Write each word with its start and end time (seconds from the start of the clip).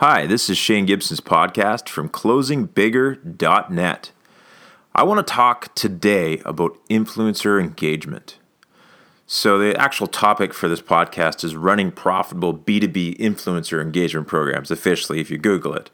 Hi, 0.00 0.24
this 0.24 0.48
is 0.48 0.56
Shane 0.56 0.86
Gibson's 0.86 1.20
podcast 1.20 1.90
from 1.90 2.08
closingbigger.net. 2.08 4.12
I 4.94 5.02
want 5.02 5.26
to 5.26 5.30
talk 5.30 5.74
today 5.74 6.40
about 6.46 6.78
influencer 6.88 7.60
engagement. 7.60 8.38
So, 9.26 9.58
the 9.58 9.78
actual 9.78 10.06
topic 10.06 10.54
for 10.54 10.70
this 10.70 10.80
podcast 10.80 11.44
is 11.44 11.54
running 11.54 11.92
profitable 11.92 12.56
B2B 12.56 13.18
influencer 13.18 13.82
engagement 13.82 14.26
programs, 14.26 14.70
officially, 14.70 15.20
if 15.20 15.30
you 15.30 15.36
Google 15.36 15.74
it. 15.74 15.90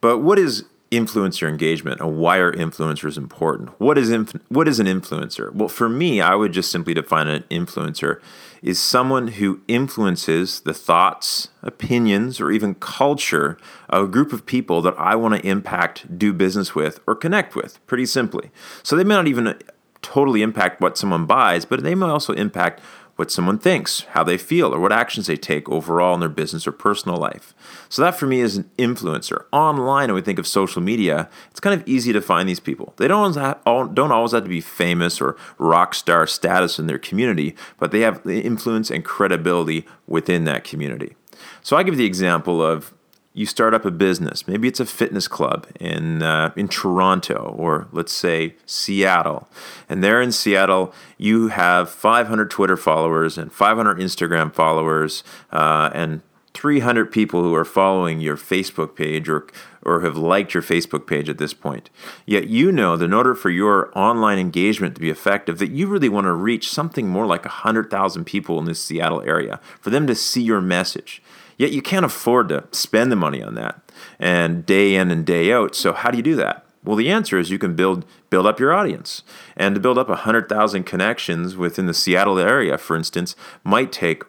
But 0.00 0.18
what 0.18 0.38
is 0.38 0.66
influencer 0.90 1.48
engagement 1.48 2.00
and 2.00 2.16
why 2.16 2.38
are 2.38 2.52
influencers 2.52 3.16
important? 3.16 3.70
What 3.80 3.96
is 3.96 4.10
inf- 4.10 4.34
what 4.48 4.66
is 4.66 4.80
an 4.80 4.86
influencer? 4.86 5.52
Well, 5.52 5.68
for 5.68 5.88
me, 5.88 6.20
I 6.20 6.34
would 6.34 6.52
just 6.52 6.72
simply 6.72 6.94
define 6.94 7.28
an 7.28 7.44
influencer 7.50 8.20
is 8.62 8.78
someone 8.78 9.28
who 9.28 9.60
influences 9.68 10.60
the 10.60 10.74
thoughts, 10.74 11.48
opinions, 11.62 12.40
or 12.40 12.50
even 12.50 12.74
culture 12.74 13.56
of 13.88 14.04
a 14.04 14.08
group 14.08 14.32
of 14.32 14.44
people 14.44 14.82
that 14.82 14.94
I 14.98 15.14
want 15.14 15.34
to 15.34 15.48
impact, 15.48 16.18
do 16.18 16.32
business 16.32 16.74
with, 16.74 17.00
or 17.06 17.14
connect 17.14 17.54
with, 17.54 17.84
pretty 17.86 18.04
simply. 18.04 18.50
So 18.82 18.96
they 18.96 19.04
may 19.04 19.14
not 19.14 19.28
even 19.28 19.54
totally 20.02 20.42
impact 20.42 20.80
what 20.80 20.98
someone 20.98 21.24
buys, 21.24 21.64
but 21.64 21.82
they 21.82 21.94
may 21.94 22.06
also 22.06 22.32
impact 22.34 22.80
what 23.20 23.30
someone 23.30 23.58
thinks, 23.58 24.00
how 24.12 24.24
they 24.24 24.38
feel, 24.38 24.74
or 24.74 24.80
what 24.80 24.92
actions 24.92 25.26
they 25.26 25.36
take 25.36 25.68
overall 25.68 26.14
in 26.14 26.20
their 26.20 26.28
business 26.30 26.66
or 26.66 26.72
personal 26.72 27.18
life. 27.18 27.54
So 27.90 28.00
that 28.00 28.14
for 28.14 28.26
me 28.26 28.40
is 28.40 28.56
an 28.56 28.70
influencer. 28.78 29.44
Online, 29.52 30.08
when 30.08 30.14
we 30.14 30.22
think 30.22 30.38
of 30.38 30.46
social 30.46 30.80
media, 30.80 31.28
it's 31.50 31.60
kind 31.60 31.78
of 31.78 31.86
easy 31.86 32.14
to 32.14 32.22
find 32.22 32.48
these 32.48 32.60
people. 32.60 32.94
They 32.96 33.08
don't 33.08 33.20
always 33.20 33.36
have, 33.36 33.62
don't 33.94 34.10
always 34.10 34.32
have 34.32 34.44
to 34.44 34.48
be 34.48 34.62
famous 34.62 35.20
or 35.20 35.36
rock 35.58 35.94
star 35.94 36.26
status 36.26 36.78
in 36.78 36.86
their 36.86 36.98
community, 36.98 37.54
but 37.78 37.90
they 37.90 38.00
have 38.00 38.26
influence 38.26 38.90
and 38.90 39.04
credibility 39.04 39.86
within 40.06 40.44
that 40.44 40.64
community. 40.64 41.14
So 41.60 41.76
I 41.76 41.82
give 41.82 41.98
the 41.98 42.06
example 42.06 42.62
of 42.62 42.94
you 43.32 43.46
start 43.46 43.74
up 43.74 43.84
a 43.84 43.90
business. 43.90 44.48
Maybe 44.48 44.66
it's 44.66 44.80
a 44.80 44.86
fitness 44.86 45.28
club 45.28 45.66
in 45.78 46.22
uh, 46.22 46.52
in 46.56 46.68
Toronto 46.68 47.54
or 47.56 47.86
let's 47.92 48.12
say 48.12 48.54
Seattle. 48.66 49.48
And 49.88 50.02
there 50.02 50.20
in 50.20 50.32
Seattle, 50.32 50.92
you 51.16 51.48
have 51.48 51.90
500 51.90 52.50
Twitter 52.50 52.76
followers 52.76 53.38
and 53.38 53.52
500 53.52 53.98
Instagram 53.98 54.52
followers 54.52 55.22
uh, 55.52 55.90
and 55.94 56.22
300 56.54 57.12
people 57.12 57.42
who 57.42 57.54
are 57.54 57.64
following 57.64 58.20
your 58.20 58.36
Facebook 58.36 58.96
page 58.96 59.28
or 59.28 59.46
or 59.82 60.02
have 60.02 60.16
liked 60.16 60.52
your 60.52 60.62
Facebook 60.62 61.06
page 61.06 61.28
at 61.28 61.38
this 61.38 61.54
point. 61.54 61.88
Yet 62.26 62.48
you 62.48 62.70
know 62.70 62.98
that 62.98 63.06
in 63.06 63.14
order 63.14 63.34
for 63.34 63.48
your 63.48 63.90
online 63.96 64.38
engagement 64.38 64.94
to 64.94 65.00
be 65.00 65.08
effective, 65.08 65.58
that 65.58 65.70
you 65.70 65.86
really 65.86 66.10
want 66.10 66.26
to 66.26 66.34
reach 66.34 66.70
something 66.70 67.08
more 67.08 67.24
like 67.24 67.46
100,000 67.46 68.24
people 68.24 68.58
in 68.58 68.66
this 68.66 68.84
Seattle 68.84 69.22
area 69.22 69.58
for 69.80 69.88
them 69.88 70.06
to 70.06 70.14
see 70.14 70.42
your 70.42 70.60
message. 70.60 71.22
Yet 71.60 71.72
you 71.72 71.82
can't 71.82 72.06
afford 72.06 72.48
to 72.48 72.64
spend 72.72 73.12
the 73.12 73.16
money 73.16 73.42
on 73.42 73.54
that 73.56 73.82
and 74.18 74.64
day 74.64 74.94
in 74.94 75.10
and 75.10 75.26
day 75.26 75.52
out. 75.52 75.74
So 75.74 75.92
how 75.92 76.10
do 76.10 76.16
you 76.16 76.22
do 76.22 76.34
that? 76.36 76.64
Well, 76.82 76.96
the 76.96 77.10
answer 77.10 77.38
is 77.38 77.50
you 77.50 77.58
can 77.58 77.76
build 77.76 78.06
build 78.30 78.46
up 78.46 78.58
your 78.58 78.72
audience. 78.72 79.22
And 79.58 79.74
to 79.74 79.80
build 79.80 79.98
up 79.98 80.08
100,000 80.08 80.84
connections 80.84 81.58
within 81.58 81.84
the 81.84 81.92
Seattle 81.92 82.38
area, 82.38 82.78
for 82.78 82.96
instance, 82.96 83.36
might 83.62 83.92
take 83.92 84.22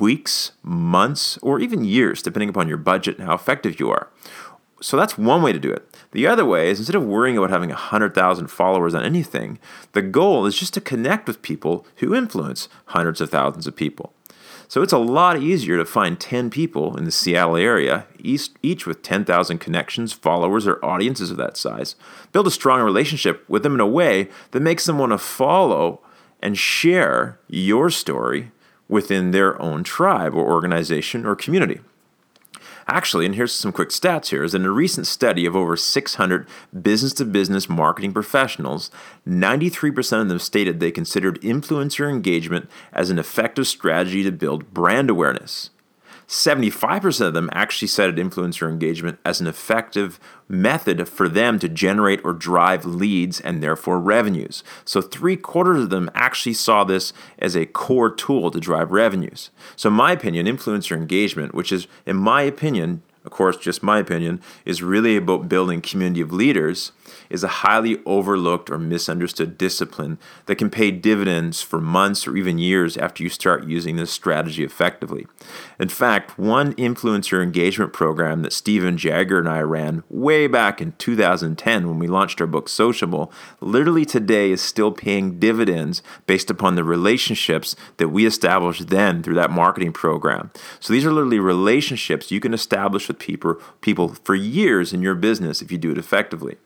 weeks, 0.00 0.50
months, 0.64 1.38
or 1.42 1.60
even 1.60 1.84
years, 1.84 2.22
depending 2.22 2.48
upon 2.48 2.66
your 2.66 2.76
budget 2.76 3.18
and 3.18 3.28
how 3.28 3.36
effective 3.36 3.78
you 3.78 3.88
are. 3.90 4.10
So 4.80 4.96
that's 4.96 5.16
one 5.16 5.42
way 5.42 5.52
to 5.52 5.60
do 5.60 5.70
it. 5.70 5.88
The 6.10 6.26
other 6.26 6.44
way 6.44 6.70
is 6.70 6.80
instead 6.80 6.96
of 6.96 7.06
worrying 7.06 7.38
about 7.38 7.50
having 7.50 7.68
100,000 7.68 8.48
followers 8.48 8.96
on 8.96 9.04
anything, 9.04 9.60
the 9.92 10.02
goal 10.02 10.44
is 10.44 10.58
just 10.58 10.74
to 10.74 10.80
connect 10.80 11.28
with 11.28 11.40
people 11.40 11.86
who 11.98 12.16
influence 12.16 12.68
hundreds 12.86 13.20
of 13.20 13.30
thousands 13.30 13.68
of 13.68 13.76
people. 13.76 14.12
So 14.68 14.82
it's 14.82 14.92
a 14.92 14.98
lot 14.98 15.40
easier 15.40 15.76
to 15.76 15.84
find 15.84 16.18
10 16.18 16.50
people 16.50 16.96
in 16.96 17.04
the 17.04 17.10
Seattle 17.10 17.56
area, 17.56 18.06
each, 18.18 18.86
with 18.86 19.02
10,000 19.02 19.58
connections, 19.58 20.12
followers, 20.12 20.66
or 20.66 20.84
audiences 20.84 21.30
of 21.30 21.36
that 21.36 21.56
size. 21.56 21.96
Build 22.32 22.46
a 22.46 22.50
strong 22.50 22.80
relationship 22.80 23.48
with 23.48 23.62
them 23.62 23.74
in 23.74 23.80
a 23.80 23.86
way 23.86 24.28
that 24.50 24.60
makes 24.60 24.86
them 24.86 24.98
want 24.98 25.12
to 25.12 25.18
follow 25.18 26.00
and 26.40 26.58
share 26.58 27.38
your 27.48 27.90
story 27.90 28.52
within 28.88 29.30
their 29.30 29.60
own 29.60 29.82
tribe 29.84 30.34
or 30.34 30.44
organization 30.44 31.24
or 31.24 31.34
community. 31.34 31.80
Actually, 32.86 33.24
and 33.24 33.34
here's 33.34 33.54
some 33.54 33.72
quick 33.72 33.88
stats 33.88 34.28
here, 34.28 34.44
is 34.44 34.54
in 34.54 34.64
a 34.64 34.70
recent 34.70 35.06
study 35.06 35.46
of 35.46 35.56
over 35.56 35.76
600 35.76 36.46
business 36.82 37.14
to 37.14 37.24
business 37.24 37.68
marketing 37.68 38.12
professionals, 38.12 38.90
93% 39.26 40.20
of 40.20 40.28
them 40.28 40.38
stated 40.38 40.80
they 40.80 40.90
considered 40.90 41.40
influencer 41.40 42.10
engagement 42.10 42.68
as 42.92 43.10
an 43.10 43.18
effective 43.18 43.66
strategy 43.66 44.22
to 44.22 44.32
build 44.32 44.74
brand 44.74 45.08
awareness. 45.08 45.70
75% 46.34 47.28
of 47.28 47.32
them 47.32 47.48
actually 47.52 47.86
cited 47.86 48.16
influencer 48.16 48.68
engagement 48.68 49.20
as 49.24 49.40
an 49.40 49.46
effective 49.46 50.18
method 50.48 51.08
for 51.08 51.28
them 51.28 51.60
to 51.60 51.68
generate 51.68 52.20
or 52.24 52.32
drive 52.32 52.84
leads 52.84 53.40
and 53.40 53.62
therefore 53.62 54.00
revenues. 54.00 54.64
So, 54.84 55.00
three 55.00 55.36
quarters 55.36 55.84
of 55.84 55.90
them 55.90 56.10
actually 56.12 56.54
saw 56.54 56.82
this 56.82 57.12
as 57.38 57.54
a 57.54 57.66
core 57.66 58.12
tool 58.12 58.50
to 58.50 58.58
drive 58.58 58.90
revenues. 58.90 59.50
So, 59.76 59.88
in 59.88 59.94
my 59.94 60.10
opinion, 60.10 60.46
influencer 60.46 60.96
engagement, 60.96 61.54
which 61.54 61.70
is, 61.70 61.86
in 62.04 62.16
my 62.16 62.42
opinion, 62.42 63.02
of 63.24 63.30
course, 63.30 63.56
just 63.56 63.82
my 63.82 64.00
opinion, 64.00 64.40
is 64.64 64.82
really 64.82 65.16
about 65.16 65.48
building 65.48 65.80
community 65.80 66.20
of 66.20 66.32
leaders 66.32 66.90
is 67.30 67.44
a 67.44 67.48
highly 67.48 68.00
overlooked 68.04 68.70
or 68.70 68.78
misunderstood 68.78 69.58
discipline 69.58 70.18
that 70.46 70.56
can 70.56 70.70
pay 70.70 70.90
dividends 70.90 71.62
for 71.62 71.80
months 71.80 72.26
or 72.26 72.36
even 72.36 72.58
years 72.58 72.96
after 72.96 73.22
you 73.22 73.28
start 73.28 73.64
using 73.64 73.96
this 73.96 74.10
strategy 74.10 74.64
effectively. 74.64 75.26
In 75.78 75.88
fact, 75.88 76.38
one 76.38 76.74
influencer 76.74 77.42
engagement 77.42 77.92
program 77.92 78.42
that 78.42 78.52
Stephen 78.52 78.96
Jagger 78.96 79.38
and 79.38 79.48
I 79.48 79.60
ran 79.60 80.04
way 80.08 80.46
back 80.46 80.80
in 80.80 80.92
2010 80.92 81.88
when 81.88 81.98
we 81.98 82.06
launched 82.06 82.40
our 82.40 82.46
book 82.46 82.68
Sociable, 82.68 83.32
literally 83.60 84.04
today 84.04 84.50
is 84.50 84.60
still 84.60 84.92
paying 84.92 85.38
dividends 85.38 86.02
based 86.26 86.50
upon 86.50 86.74
the 86.74 86.84
relationships 86.84 87.76
that 87.96 88.08
we 88.08 88.26
established 88.26 88.88
then 88.88 89.22
through 89.22 89.34
that 89.34 89.50
marketing 89.50 89.92
program. 89.92 90.50
So 90.80 90.92
these 90.92 91.04
are 91.04 91.12
literally 91.12 91.38
relationships 91.38 92.30
you 92.30 92.40
can 92.40 92.54
establish 92.54 93.08
with 93.08 93.18
people 93.18 93.54
people 93.80 94.08
for 94.24 94.34
years 94.34 94.92
in 94.92 95.02
your 95.02 95.14
business 95.14 95.62
if 95.62 95.70
you 95.70 95.78
do 95.78 95.92
it 95.92 95.98
effectively. 95.98 96.56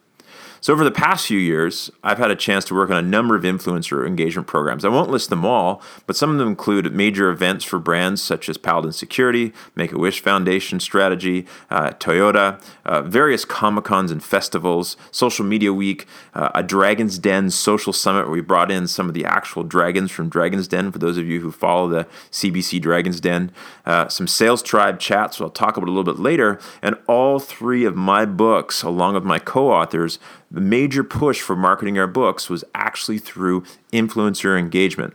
So, 0.60 0.72
over 0.72 0.84
the 0.84 0.90
past 0.90 1.26
few 1.26 1.38
years, 1.38 1.90
I've 2.02 2.18
had 2.18 2.30
a 2.30 2.36
chance 2.36 2.64
to 2.66 2.74
work 2.74 2.90
on 2.90 2.96
a 2.96 3.02
number 3.02 3.36
of 3.36 3.42
influencer 3.42 4.06
engagement 4.06 4.48
programs. 4.48 4.84
I 4.84 4.88
won't 4.88 5.10
list 5.10 5.30
them 5.30 5.44
all, 5.44 5.82
but 6.06 6.16
some 6.16 6.30
of 6.30 6.38
them 6.38 6.48
include 6.48 6.92
major 6.92 7.30
events 7.30 7.64
for 7.64 7.78
brands 7.78 8.20
such 8.22 8.48
as 8.48 8.58
Paladin 8.58 8.92
Security, 8.92 9.52
Make 9.74 9.92
a 9.92 9.98
Wish 9.98 10.20
Foundation 10.20 10.80
Strategy, 10.80 11.46
uh, 11.70 11.90
Toyota, 11.90 12.62
uh, 12.84 13.02
various 13.02 13.44
Comic 13.44 13.84
Cons 13.84 14.10
and 14.10 14.22
festivals, 14.22 14.96
Social 15.10 15.44
Media 15.44 15.72
Week, 15.72 16.06
uh, 16.34 16.50
a 16.54 16.62
Dragon's 16.62 17.18
Den 17.18 17.50
social 17.50 17.92
summit 17.92 18.24
where 18.24 18.32
we 18.32 18.40
brought 18.40 18.70
in 18.70 18.86
some 18.88 19.08
of 19.08 19.14
the 19.14 19.24
actual 19.24 19.62
dragons 19.62 20.10
from 20.10 20.28
Dragon's 20.28 20.68
Den 20.68 20.90
for 20.90 20.98
those 20.98 21.18
of 21.18 21.26
you 21.26 21.40
who 21.40 21.50
follow 21.50 21.88
the 21.88 22.06
CBC 22.30 22.80
Dragon's 22.80 23.20
Den, 23.20 23.52
uh, 23.86 24.08
some 24.08 24.26
Sales 24.26 24.62
Tribe 24.62 24.98
chats, 24.98 25.38
which 25.38 25.44
I'll 25.44 25.50
talk 25.50 25.76
about 25.76 25.88
a 25.88 25.92
little 25.92 26.04
bit 26.04 26.20
later, 26.20 26.58
and 26.82 26.96
all 27.06 27.38
three 27.38 27.84
of 27.84 27.96
my 27.96 28.24
books, 28.24 28.82
along 28.82 29.14
with 29.14 29.24
my 29.24 29.38
co 29.38 29.70
authors, 29.70 30.18
the 30.50 30.60
major 30.60 31.04
push 31.04 31.40
for 31.40 31.54
marketing 31.54 31.98
our 31.98 32.06
books 32.06 32.48
was 32.48 32.64
actually 32.74 33.18
through 33.18 33.64
influencer 33.92 34.58
engagement. 34.58 35.14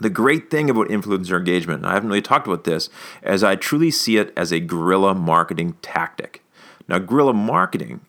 The 0.00 0.10
great 0.10 0.50
thing 0.50 0.70
about 0.70 0.88
influencer 0.88 1.36
engagement, 1.36 1.80
and 1.80 1.86
I 1.86 1.94
haven't 1.94 2.08
really 2.08 2.22
talked 2.22 2.46
about 2.46 2.64
this, 2.64 2.88
is 3.22 3.44
I 3.44 3.56
truly 3.56 3.90
see 3.90 4.16
it 4.16 4.32
as 4.36 4.52
a 4.52 4.60
guerrilla 4.60 5.14
marketing 5.14 5.76
tactic. 5.82 6.42
Now, 6.88 6.98
guerrilla 6.98 7.34
marketing 7.34 8.00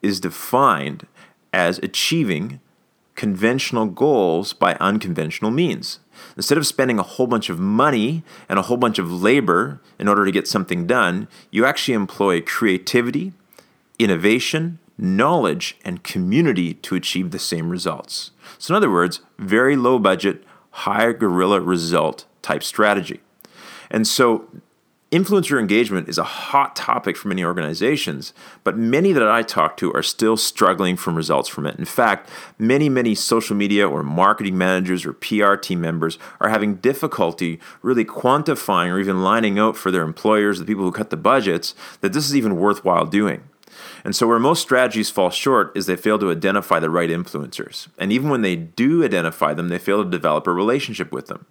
is 0.00 0.20
defined 0.20 1.06
as 1.52 1.78
achieving 1.78 2.60
conventional 3.14 3.86
goals 3.86 4.52
by 4.52 4.74
unconventional 4.74 5.50
means. 5.50 5.98
Instead 6.36 6.58
of 6.58 6.66
spending 6.66 6.98
a 6.98 7.02
whole 7.02 7.26
bunch 7.26 7.50
of 7.50 7.58
money 7.58 8.22
and 8.48 8.58
a 8.58 8.62
whole 8.62 8.76
bunch 8.76 8.98
of 8.98 9.12
labor 9.12 9.80
in 9.98 10.08
order 10.08 10.24
to 10.24 10.32
get 10.32 10.48
something 10.48 10.86
done, 10.86 11.28
you 11.50 11.64
actually 11.64 11.94
employ 11.94 12.40
creativity, 12.40 13.32
innovation, 13.98 14.78
knowledge, 15.02 15.76
and 15.84 16.04
community 16.04 16.74
to 16.74 16.94
achieve 16.94 17.32
the 17.32 17.38
same 17.38 17.68
results. 17.68 18.30
So, 18.56 18.72
in 18.72 18.76
other 18.76 18.90
words, 18.90 19.20
very 19.36 19.74
low 19.74 19.98
budget, 19.98 20.44
high 20.70 21.12
guerrilla 21.12 21.60
result 21.60 22.24
type 22.40 22.62
strategy. 22.62 23.20
And 23.90 24.06
so, 24.06 24.48
influencer 25.10 25.58
engagement 25.58 26.08
is 26.08 26.18
a 26.18 26.24
hot 26.24 26.76
topic 26.76 27.16
for 27.16 27.26
many 27.26 27.44
organizations, 27.44 28.32
but 28.62 28.78
many 28.78 29.12
that 29.12 29.28
I 29.28 29.42
talk 29.42 29.76
to 29.78 29.92
are 29.92 30.04
still 30.04 30.36
struggling 30.36 30.96
from 30.96 31.16
results 31.16 31.48
from 31.48 31.66
it. 31.66 31.78
In 31.80 31.84
fact, 31.84 32.30
many, 32.56 32.88
many 32.88 33.16
social 33.16 33.56
media 33.56 33.88
or 33.88 34.04
marketing 34.04 34.56
managers 34.56 35.04
or 35.04 35.12
PR 35.12 35.56
team 35.56 35.80
members 35.80 36.16
are 36.40 36.48
having 36.48 36.76
difficulty 36.76 37.58
really 37.82 38.04
quantifying 38.04 38.90
or 38.90 39.00
even 39.00 39.24
lining 39.24 39.58
out 39.58 39.76
for 39.76 39.90
their 39.90 40.02
employers, 40.02 40.60
the 40.60 40.64
people 40.64 40.84
who 40.84 40.92
cut 40.92 41.10
the 41.10 41.16
budgets, 41.16 41.74
that 42.02 42.12
this 42.12 42.24
is 42.24 42.36
even 42.36 42.56
worthwhile 42.56 43.04
doing. 43.04 43.42
And 44.04 44.16
so, 44.16 44.26
where 44.26 44.38
most 44.38 44.62
strategies 44.62 45.10
fall 45.10 45.30
short 45.30 45.76
is 45.76 45.86
they 45.86 45.96
fail 45.96 46.18
to 46.18 46.30
identify 46.30 46.80
the 46.80 46.90
right 46.90 47.10
influencers. 47.10 47.88
And 47.98 48.12
even 48.12 48.30
when 48.30 48.42
they 48.42 48.56
do 48.56 49.04
identify 49.04 49.54
them, 49.54 49.68
they 49.68 49.78
fail 49.78 50.02
to 50.02 50.10
develop 50.10 50.46
a 50.46 50.52
relationship 50.52 51.12
with 51.12 51.26
them. 51.26 51.46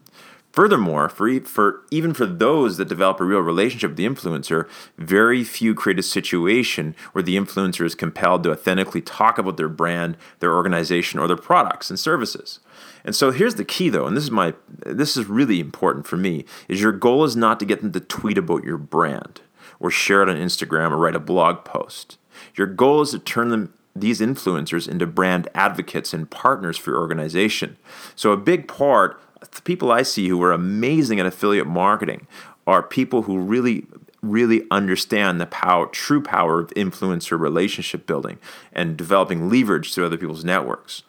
Furthermore, 0.51 1.07
for, 1.07 1.39
for 1.42 1.81
even 1.92 2.13
for 2.13 2.25
those 2.25 2.75
that 2.75 2.89
develop 2.89 3.21
a 3.21 3.24
real 3.24 3.39
relationship 3.39 3.92
with 3.92 3.98
the 3.98 4.06
influencer, 4.06 4.68
very 4.98 5.45
few 5.45 5.74
create 5.74 6.00
a 6.00 6.03
situation 6.03 6.94
where 7.13 7.24
the 7.24 7.38
influencer 7.38 7.86
is 7.86 7.95
compelled 7.95 8.44
to 8.44 8.51
authentically 8.51 9.01
talk 9.01 9.38
about 9.38 9.56
their 9.56 9.69
brand, 9.69 10.18
their 10.39 10.53
organization, 10.53 11.21
or 11.21 11.27
their 11.27 11.38
products 11.38 11.89
and 11.89 11.98
services. 11.98 12.59
And 13.06 13.15
so 13.15 13.31
here's 13.31 13.56
the 13.56 13.63
key 13.63 13.89
though, 13.89 14.06
and 14.06 14.15
this 14.18 14.25
is 14.25 14.31
my 14.31 14.53
this 14.86 15.15
is 15.15 15.27
really 15.27 15.62
important 15.62 16.06
for 16.06 16.18
me, 16.18 16.44
is 16.68 16.81
your 16.81 16.92
goal 16.92 17.24
is 17.24 17.36
not 17.36 17.59
to 17.62 17.65
get 17.65 17.81
them 17.81 17.94
to 17.94 18.01
tweet 18.01 18.38
about 18.38 18.65
your 18.65 18.77
brand 18.77 19.42
or 19.80 19.89
share 19.89 20.21
it 20.21 20.30
on 20.30 20.36
Instagram 20.36 20.92
or 20.92 20.98
write 20.98 21.15
a 21.15 21.19
blog 21.19 21.63
post. 21.63 22.18
Your 22.55 22.67
goal 22.67 23.01
is 23.01 23.11
to 23.11 23.19
turn 23.19 23.49
them 23.49 23.73
these 23.95 24.21
influencers 24.21 24.87
into 24.87 25.05
brand 25.05 25.49
advocates 25.53 26.13
and 26.13 26.29
partners 26.29 26.77
for 26.77 26.91
your 26.91 26.99
organization. 26.99 27.77
So 28.15 28.31
a 28.31 28.37
big 28.37 28.67
part 28.67 29.21
the 29.51 29.61
people 29.61 29.91
I 29.91 30.03
see 30.03 30.27
who 30.27 30.41
are 30.43 30.51
amazing 30.51 31.19
at 31.19 31.25
affiliate 31.25 31.67
marketing 31.67 32.27
are 32.67 32.83
people 32.83 33.23
who 33.23 33.37
really 33.37 33.85
really 34.21 34.63
understand 34.69 35.41
the 35.41 35.47
power 35.47 35.87
true 35.87 36.21
power 36.21 36.59
of 36.59 36.69
influencer 36.75 37.39
relationship 37.39 38.05
building 38.05 38.37
and 38.71 38.95
developing 38.95 39.49
leverage 39.49 39.93
through 39.93 40.05
other 40.05 40.17
people's 40.17 40.43
networks. 40.43 41.01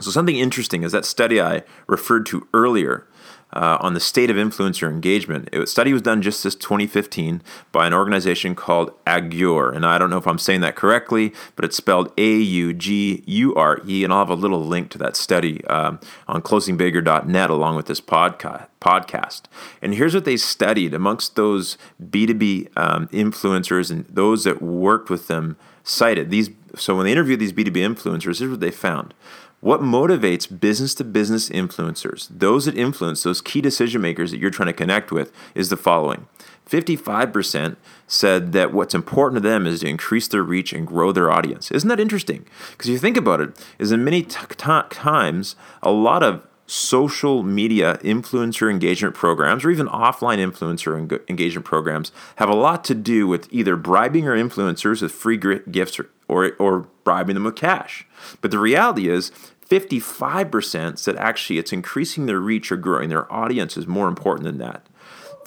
So 0.00 0.12
something 0.12 0.36
interesting 0.36 0.84
is 0.84 0.92
that 0.92 1.04
study 1.04 1.40
I 1.40 1.64
referred 1.88 2.26
to 2.26 2.46
earlier 2.54 3.08
uh, 3.52 3.78
on 3.80 3.94
the 3.94 4.00
state 4.00 4.30
of 4.30 4.36
influencer 4.36 4.88
engagement. 4.88 5.48
A 5.54 5.66
study 5.66 5.92
was 5.92 6.02
done 6.02 6.22
just 6.22 6.44
this 6.44 6.54
2015 6.54 7.42
by 7.72 7.86
an 7.86 7.94
organization 7.94 8.54
called 8.54 8.92
Augure, 9.06 9.74
and 9.74 9.86
I 9.86 9.98
don't 9.98 10.10
know 10.10 10.18
if 10.18 10.26
I'm 10.26 10.38
saying 10.38 10.60
that 10.60 10.76
correctly, 10.76 11.32
but 11.56 11.64
it's 11.64 11.76
spelled 11.76 12.12
A-U-G-U-R-E, 12.18 14.04
and 14.04 14.12
I'll 14.12 14.18
have 14.18 14.30
a 14.30 14.34
little 14.34 14.64
link 14.64 14.90
to 14.90 14.98
that 14.98 15.16
study 15.16 15.64
um, 15.66 15.98
on 16.26 16.42
closingbigger.net 16.42 17.50
along 17.50 17.76
with 17.76 17.86
this 17.86 18.00
podcast. 18.00 18.66
Podcast. 18.80 19.42
And 19.82 19.94
here's 19.94 20.14
what 20.14 20.24
they 20.24 20.36
studied 20.36 20.94
amongst 20.94 21.34
those 21.34 21.76
B2B 22.00 22.68
um, 22.76 23.08
influencers 23.08 23.90
and 23.90 24.04
those 24.04 24.44
that 24.44 24.62
worked 24.62 25.10
with 25.10 25.26
them 25.26 25.56
cited 25.82 26.30
these. 26.30 26.50
So 26.76 26.94
when 26.94 27.06
they 27.06 27.12
interviewed 27.12 27.40
these 27.40 27.52
B2B 27.52 27.76
influencers, 27.76 28.38
here's 28.38 28.50
what 28.50 28.60
they 28.60 28.70
found. 28.70 29.14
What 29.60 29.80
motivates 29.80 30.60
business 30.60 30.94
to 30.94 31.04
business 31.04 31.48
influencers, 31.48 32.28
those 32.30 32.66
that 32.66 32.78
influence 32.78 33.24
those 33.24 33.40
key 33.40 33.60
decision 33.60 34.00
makers 34.00 34.30
that 34.30 34.38
you're 34.38 34.50
trying 34.50 34.68
to 34.68 34.72
connect 34.72 35.10
with, 35.10 35.32
is 35.54 35.68
the 35.68 35.76
following 35.76 36.28
55% 36.68 37.76
said 38.06 38.52
that 38.52 38.72
what's 38.72 38.94
important 38.94 39.42
to 39.42 39.48
them 39.48 39.66
is 39.66 39.80
to 39.80 39.88
increase 39.88 40.28
their 40.28 40.42
reach 40.42 40.72
and 40.72 40.86
grow 40.86 41.10
their 41.10 41.30
audience. 41.30 41.70
Isn't 41.72 41.88
that 41.88 41.98
interesting? 41.98 42.46
Because 42.70 42.88
you 42.88 42.98
think 42.98 43.16
about 43.16 43.40
it, 43.40 43.66
is 43.78 43.90
in 43.90 44.04
many 44.04 44.22
t- 44.22 44.38
t- 44.50 44.82
times, 44.90 45.56
a 45.82 45.90
lot 45.90 46.22
of 46.22 46.46
social 46.68 47.42
media 47.42 47.98
influencer 48.02 48.70
engagement 48.70 49.14
programs 49.14 49.64
or 49.64 49.70
even 49.70 49.88
offline 49.88 50.38
influencer 50.38 50.96
en- 50.96 51.20
engagement 51.26 51.64
programs 51.64 52.12
have 52.36 52.50
a 52.50 52.54
lot 52.54 52.84
to 52.84 52.94
do 52.94 53.26
with 53.26 53.48
either 53.50 53.74
bribing 53.74 54.24
your 54.24 54.36
influencers 54.36 55.00
with 55.00 55.10
free 55.10 55.38
gifts 55.38 55.98
or, 55.98 56.10
or, 56.28 56.52
or 56.58 56.80
bribing 57.04 57.34
them 57.34 57.44
with 57.44 57.56
cash. 57.56 58.06
But 58.42 58.50
the 58.50 58.58
reality 58.58 59.08
is, 59.08 59.32
55% 59.66 60.98
said 60.98 61.16
actually 61.16 61.58
it's 61.58 61.72
increasing 61.72 62.26
their 62.26 62.38
reach 62.38 62.70
or 62.70 62.76
growing 62.76 63.08
their 63.08 63.30
audience 63.32 63.76
is 63.76 63.86
more 63.86 64.08
important 64.08 64.44
than 64.44 64.58
that. 64.58 64.86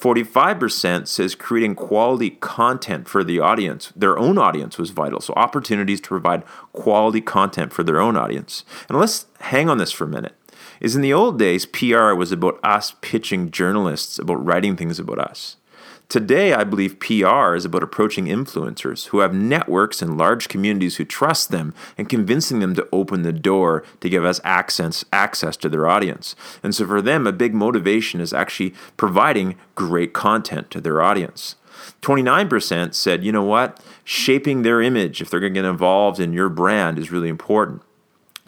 45% 0.02 1.08
says 1.08 1.36
creating 1.36 1.76
quality 1.76 2.32
content 2.32 3.08
for 3.08 3.24
the 3.24 3.40
audience, 3.40 3.94
their 3.96 4.18
own 4.18 4.40
audience 4.40 4.80
was 4.80 4.90
vital. 4.90 5.22
So, 5.22 5.32
opportunities 5.36 6.02
to 6.02 6.08
provide 6.08 6.44
quality 6.74 7.22
content 7.22 7.72
for 7.72 7.84
their 7.84 8.02
own 8.02 8.18
audience. 8.18 8.66
And 8.90 8.98
let's 8.98 9.28
hang 9.42 9.70
on 9.70 9.78
this 9.78 9.92
for 9.92 10.06
a 10.06 10.08
minute. 10.08 10.36
Is 10.82 10.96
in 10.96 11.04
the 11.04 11.14
old 11.14 11.38
days, 11.38 11.68
PR 11.68 12.16
was 12.16 12.32
about 12.32 12.60
us 12.64 12.96
pitching 13.02 13.52
journalists 13.52 14.18
about 14.18 14.44
writing 14.44 14.76
things 14.76 14.98
about 14.98 15.20
us. 15.20 15.58
Today, 16.10 16.54
I 16.54 16.64
believe 16.64 17.00
PR 17.00 17.54
is 17.54 17.66
about 17.66 17.84
approaching 17.84 18.26
influencers 18.26 19.06
who 19.08 19.20
have 19.20 19.32
networks 19.34 20.02
and 20.02 20.18
large 20.18 20.50
communities 20.50 20.98
who 20.98 21.06
trust 21.06 21.52
them 21.52 21.76
and 22.00 22.10
convincing 22.10 22.60
them 22.60 22.74
to 22.76 22.90
open 22.92 23.22
the 23.22 23.32
door 23.32 23.84
to 24.00 24.10
give 24.10 24.26
us 24.26 24.42
access, 24.44 25.06
access 25.14 25.56
to 25.58 25.70
their 25.70 25.88
audience. 25.88 26.36
And 26.64 26.74
so 26.74 26.88
for 26.88 27.02
them, 27.02 27.28
a 27.28 27.32
big 27.32 27.54
motivation 27.54 28.20
is 28.20 28.34
actually 28.34 28.74
providing 28.98 29.56
great 29.76 30.14
content 30.14 30.72
to 30.72 30.82
their 30.82 31.00
audience. 31.00 31.58
29% 32.02 32.96
said, 32.96 33.24
you 33.24 33.32
know 33.32 33.44
what? 33.44 33.80
Shaping 34.04 34.64
their 34.64 34.82
image, 34.82 35.22
if 35.22 35.30
they're 35.30 35.40
going 35.40 35.54
to 35.54 35.62
get 35.62 35.70
involved 35.70 36.20
in 36.20 36.34
your 36.34 36.50
brand, 36.50 36.98
is 36.98 37.12
really 37.12 37.30
important. 37.30 37.84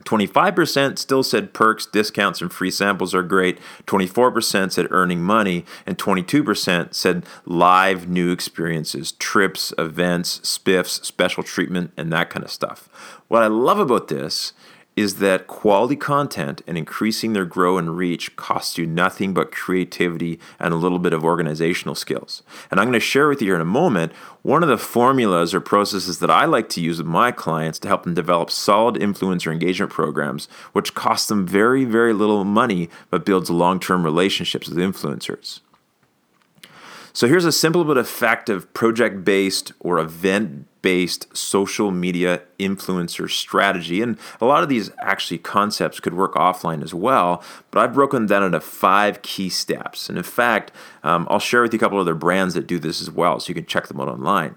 25% 0.06 0.98
still 0.98 1.24
said 1.24 1.54
perks, 1.54 1.86
discounts, 1.86 2.42
and 2.42 2.52
free 2.52 2.72
samples 2.72 3.16
are 3.16 3.24
great. 3.24 3.60
24% 3.88 4.72
said 4.72 4.88
earning 4.92 5.22
money. 5.22 5.66
And 5.86 5.98
22% 5.98 6.94
said 6.94 7.26
live 7.46 8.08
new 8.08 8.32
experiences, 8.32 9.14
trips, 9.14 9.74
events, 9.78 10.40
spiffs, 10.40 11.04
special 11.06 11.44
treatment, 11.44 11.92
and 11.98 12.12
that 12.12 12.30
kind 12.30 12.44
of 12.44 12.52
stuff. 12.52 12.90
What 13.28 13.44
I 13.44 13.48
love 13.48 13.80
about 13.80 14.08
this 14.08 14.54
is 14.96 15.16
that 15.16 15.48
quality 15.48 15.96
content 15.96 16.62
and 16.68 16.78
increasing 16.78 17.34
their 17.34 17.46
grow 17.46 17.78
and 17.78 17.98
reach 17.98 18.36
costs 18.36 18.78
you 18.78 18.86
nothing 18.86 19.34
but 19.34 19.52
creativity 19.52 20.40
and 20.60 20.74
a 20.74 20.78
little 20.78 21.00
bit 21.00 21.14
of 21.14 21.24
organizational 21.24 21.96
skills. 21.96 22.44
And 22.70 22.80
I'm 22.80 22.88
going 22.88 22.94
to 22.94 23.00
share 23.00 23.28
with 23.28 23.42
you 23.42 23.48
here 23.48 23.56
in 23.56 23.62
a 23.62 23.66
moment 23.66 24.12
one 24.44 24.62
of 24.62 24.70
the 24.70 24.78
formulas 24.78 25.54
or 25.54 25.62
processes 25.62 26.20
that 26.20 26.30
I 26.30 26.46
like 26.46 26.70
to 26.70 26.82
use 26.82 27.00
with 27.00 27.08
my 27.08 27.32
clients 27.32 27.80
to 27.80 27.88
help 27.88 28.04
them 28.04 28.14
develop 28.14 28.52
solid 28.52 28.96
influencer 28.96 29.52
engagement 29.52 29.92
programs, 29.92 30.48
which 30.74 30.94
cost 30.94 31.30
them 31.30 31.48
very, 31.48 31.86
very 31.86 32.14
little 32.14 32.44
money 32.44 32.90
but 33.10 33.26
builds 33.26 33.50
long 33.50 33.80
term 33.80 34.04
relationships 34.04 34.68
with 34.68 34.78
influencers. 34.78 35.62
So 37.16 37.28
here's 37.28 37.46
a 37.46 37.52
simple 37.52 37.86
but 37.86 37.98
effective 37.98 38.74
project 38.74 39.24
based 39.24 39.72
or 39.80 40.00
event 40.00 40.66
based 40.82 41.36
social 41.38 41.92
media 41.92 42.42
influencer 42.60 43.30
strategy. 43.30 44.02
And 44.02 44.18
a 44.42 44.46
lot 44.46 44.64
of 44.64 44.70
these 44.70 44.92
actually 45.00 45.38
concepts 45.38 46.00
could 46.00 46.16
work 46.16 46.34
offline 46.34 46.84
as 46.84 46.94
well, 46.94 47.44
but 47.70 47.80
I've 47.80 47.94
broken 47.94 48.24
them 48.24 48.28
down 48.28 48.44
into 48.44 48.60
five 48.60 49.22
key 49.22 49.50
steps. 49.50 50.10
And 50.10 50.18
in 50.18 50.24
fact, 50.24 50.72
um, 51.04 51.28
I'll 51.30 51.40
share 51.40 51.62
with 51.62 51.72
you 51.72 51.78
a 51.78 51.80
couple 51.80 52.00
other 52.00 52.16
brands 52.16 52.56
that 52.56 52.68
do 52.68 52.80
this 52.80 53.00
as 53.00 53.10
well, 53.10 53.40
so 53.40 53.50
you 53.50 53.56
can 53.56 53.66
check 53.66 53.88
them 53.88 54.02
out 54.02 54.10
online. 54.10 54.56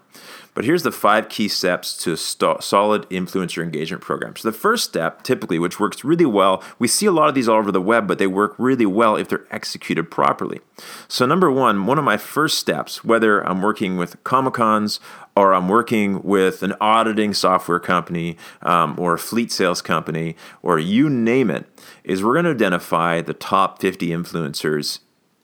But 0.56 0.64
here's 0.64 0.84
the 0.84 0.90
five 0.90 1.28
key 1.28 1.48
steps 1.48 1.94
to 1.98 2.16
st- 2.16 2.64
solid 2.64 3.06
influencer 3.10 3.62
engagement 3.62 4.02
program. 4.02 4.36
So, 4.36 4.50
the 4.50 4.56
first 4.56 4.84
step, 4.84 5.22
typically, 5.22 5.58
which 5.58 5.78
works 5.78 6.02
really 6.02 6.24
well, 6.24 6.64
we 6.78 6.88
see 6.88 7.04
a 7.04 7.12
lot 7.12 7.28
of 7.28 7.34
these 7.34 7.46
all 7.46 7.58
over 7.58 7.70
the 7.70 7.80
web, 7.80 8.08
but 8.08 8.16
they 8.18 8.26
work 8.26 8.54
really 8.56 8.86
well 8.86 9.16
if 9.16 9.28
they're 9.28 9.46
executed 9.50 10.10
properly. 10.10 10.60
So, 11.08 11.26
number 11.26 11.50
one, 11.50 11.84
one 11.84 11.98
of 11.98 12.04
my 12.04 12.16
first 12.16 12.58
steps, 12.58 13.04
whether 13.04 13.46
I'm 13.46 13.60
working 13.60 13.98
with 13.98 14.24
Comic 14.24 14.54
Cons 14.54 14.98
or 15.36 15.52
I'm 15.52 15.68
working 15.68 16.22
with 16.22 16.62
an 16.62 16.72
auditing 16.80 17.34
software 17.34 17.78
company 17.78 18.38
um, 18.62 18.98
or 18.98 19.12
a 19.12 19.18
fleet 19.18 19.52
sales 19.52 19.82
company, 19.82 20.36
or 20.62 20.78
you 20.78 21.10
name 21.10 21.50
it, 21.50 21.66
is 22.02 22.24
we're 22.24 22.32
going 22.32 22.46
to 22.46 22.52
identify 22.52 23.20
the 23.20 23.34
top 23.34 23.78
50 23.82 24.08
influencers 24.08 25.00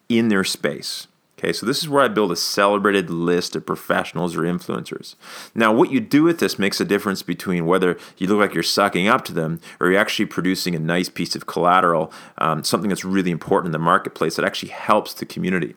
in 0.09 0.28
their 0.28 0.42
space. 0.42 1.07
Okay, 1.42 1.52
so 1.52 1.66
this 1.66 1.82
is 1.82 1.88
where 1.88 2.04
I 2.04 2.06
build 2.06 2.30
a 2.30 2.37
celebrated 2.37 3.11
list 3.11 3.56
of 3.56 3.66
professionals 3.66 4.37
or 4.37 4.42
influencers. 4.42 5.16
Now, 5.56 5.72
what 5.72 5.90
you 5.90 5.99
do 5.99 6.22
with 6.22 6.38
this 6.38 6.56
makes 6.56 6.80
a 6.80 6.84
difference 6.84 7.25
between 7.25 7.66
whether 7.66 7.99
you 8.16 8.28
look 8.28 8.38
like 8.38 8.54
you're 8.54 8.62
sucking 8.62 9.08
up 9.08 9.25
to 9.25 9.32
them 9.32 9.58
or 9.80 9.90
you're 9.90 10.00
actually 10.00 10.26
producing 10.26 10.76
a 10.76 10.78
nice 10.78 11.08
piece 11.08 11.34
of 11.34 11.46
collateral, 11.46 12.12
um, 12.38 12.62
something 12.62 12.90
that's 12.90 13.04
really 13.04 13.32
important 13.32 13.66
in 13.66 13.72
the 13.72 13.80
marketplace 13.80 14.37
that 14.37 14.44
actually 14.44 14.68
helps 14.68 15.14
the 15.14 15.26
community. 15.26 15.75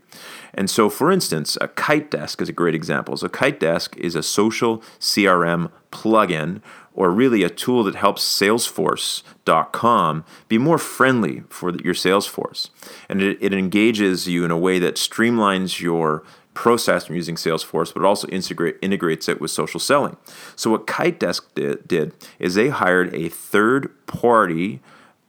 And 0.53 0.69
so, 0.69 0.87
for 0.87 1.11
instance, 1.11 1.57
a 1.59 1.67
KiteDesk 1.67 2.43
is 2.43 2.49
a 2.49 2.53
great 2.53 2.75
example. 2.75 3.17
So, 3.17 3.27
KiteDesk 3.27 3.97
is 3.97 4.13
a 4.13 4.21
social 4.21 4.83
CRM 4.99 5.71
plugin 5.91 6.61
or 6.95 7.11
really 7.11 7.43
a 7.43 7.49
tool 7.49 7.83
that 7.83 7.95
helps 7.95 8.23
Salesforce.com 8.23 10.25
be 10.47 10.57
more 10.57 10.77
friendly 10.77 11.43
for 11.49 11.75
your 11.81 11.93
Salesforce. 11.93 12.69
And 13.09 13.21
it, 13.21 13.37
it 13.41 13.53
engages 13.53 14.27
you 14.27 14.45
in 14.45 14.51
a 14.51 14.57
way 14.57 14.79
that 14.79 14.95
streamlines 14.95 15.81
your 15.81 16.23
process 16.53 17.05
from 17.05 17.17
using 17.17 17.35
Salesforce, 17.35 17.93
but 17.93 18.03
also 18.03 18.27
integrate, 18.29 18.77
integrates 18.81 19.29
it 19.29 19.39
with 19.39 19.51
social 19.51 19.79
selling. 19.79 20.17
So, 20.55 20.71
what 20.71 20.87
KiteDesk 20.87 21.41
did, 21.53 21.87
did 21.87 22.13
is 22.39 22.55
they 22.55 22.69
hired 22.69 23.13
a 23.13 23.29
third 23.29 23.91
party 24.07 24.79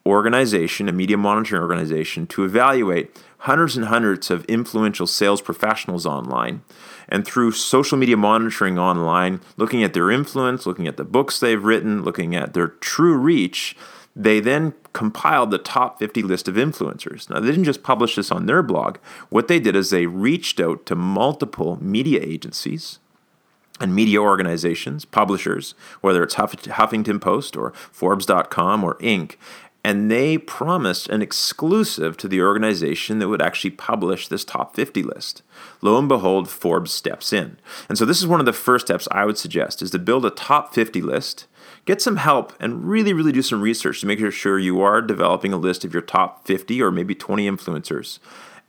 organization, 0.07 0.89
a 0.89 0.93
media 0.93 1.17
monitoring 1.17 1.61
organization, 1.61 2.27
to 2.29 2.45
evaluate 2.45 3.11
hundreds 3.41 3.77
and 3.77 3.87
hundreds 3.87 4.31
of 4.31 4.45
influential 4.47 5.07
sales 5.07 5.41
professionals 5.41 6.07
online. 6.07 6.63
And 7.09 7.25
through 7.25 7.53
social 7.53 7.99
media 7.99 8.17
monitoring 8.17 8.79
online, 8.79 9.41
looking 9.57 9.85
at 9.85 9.95
their 9.95 10.11
influence, 10.11 10.67
looking 10.67 10.89
at 10.89 10.97
the 10.97 11.05
books 11.05 11.39
they've 11.39 11.63
written, 11.63 12.03
looking 12.03 12.35
at 12.35 12.55
their 12.55 12.69
true 12.69 13.17
reach, 13.17 13.77
they 14.15 14.41
then 14.41 14.73
compiled 14.95 15.51
the 15.51 15.59
top 15.59 15.99
50 15.99 16.23
list 16.23 16.49
of 16.49 16.55
influencers. 16.55 17.29
Now, 17.29 17.39
they 17.39 17.49
didn't 17.49 17.65
just 17.65 17.83
publish 17.83 18.17
this 18.17 18.33
on 18.33 18.47
their 18.47 18.63
blog. 18.63 18.97
What 19.29 19.47
they 19.47 19.61
did 19.61 19.77
is 19.77 19.91
they 19.91 20.07
reached 20.07 20.59
out 20.59 20.87
to 20.87 20.97
multiple 20.97 21.79
media 21.83 22.21
agencies 22.23 22.99
and 23.79 23.95
media 23.95 24.23
organizations, 24.23 25.05
publishers, 25.05 25.75
whether 26.01 26.23
it's 26.23 26.37
Huffington 26.37 27.21
Post 27.21 27.57
or 27.57 27.73
Forbes.com 27.93 28.83
or 28.83 28.95
Inc., 28.97 29.37
and 29.87 30.11
they 30.11 30.37
promised 30.37 31.09
an 31.11 31.23
exclusive 31.23 32.17
to 32.17 32.27
the 32.27 32.43
organization 32.43 33.21
that 33.21 33.29
would 33.29 33.41
actually 33.41 33.71
publish 33.71 34.27
this 34.27 34.45
top 34.45 34.75
50 34.75 35.05
list. 35.05 35.43
Lo 35.81 35.97
and 35.97 36.09
behold, 36.09 36.51
Forbes 36.51 36.91
steps 36.91 37.33
in. 37.33 37.57
And 37.89 37.97
so 37.97 38.05
this 38.05 38.19
is 38.19 38.27
one 38.27 38.41
of 38.41 38.47
the 38.47 38.53
first 38.53 38.87
steps 38.89 39.07
I 39.13 39.25
would 39.25 39.39
suggest 39.39 39.83
is 39.83 39.93
to 39.93 40.01
build 40.01 40.27
a 40.27 40.31
top 40.31 40.75
50 40.75 41.01
list 41.03 41.47
get 41.85 42.03
some 42.03 42.17
help 42.17 42.53
and 42.59 42.85
really, 42.85 43.13
really 43.13 43.31
do 43.31 43.43
some 43.43 43.63
research 43.63 44.01
to 44.01 44.09
make 44.09 44.19
sure 44.33 44.59
you 44.59 44.81
are 44.81 45.01
developing 45.01 45.53
a 45.53 45.57
list 45.57 45.85
of 45.85 45.93
your 45.93 46.03
top 46.03 46.45
50 46.49 46.83
or 46.83 46.91
maybe 46.91 47.15
20 47.15 47.49
influencers. 47.49 48.19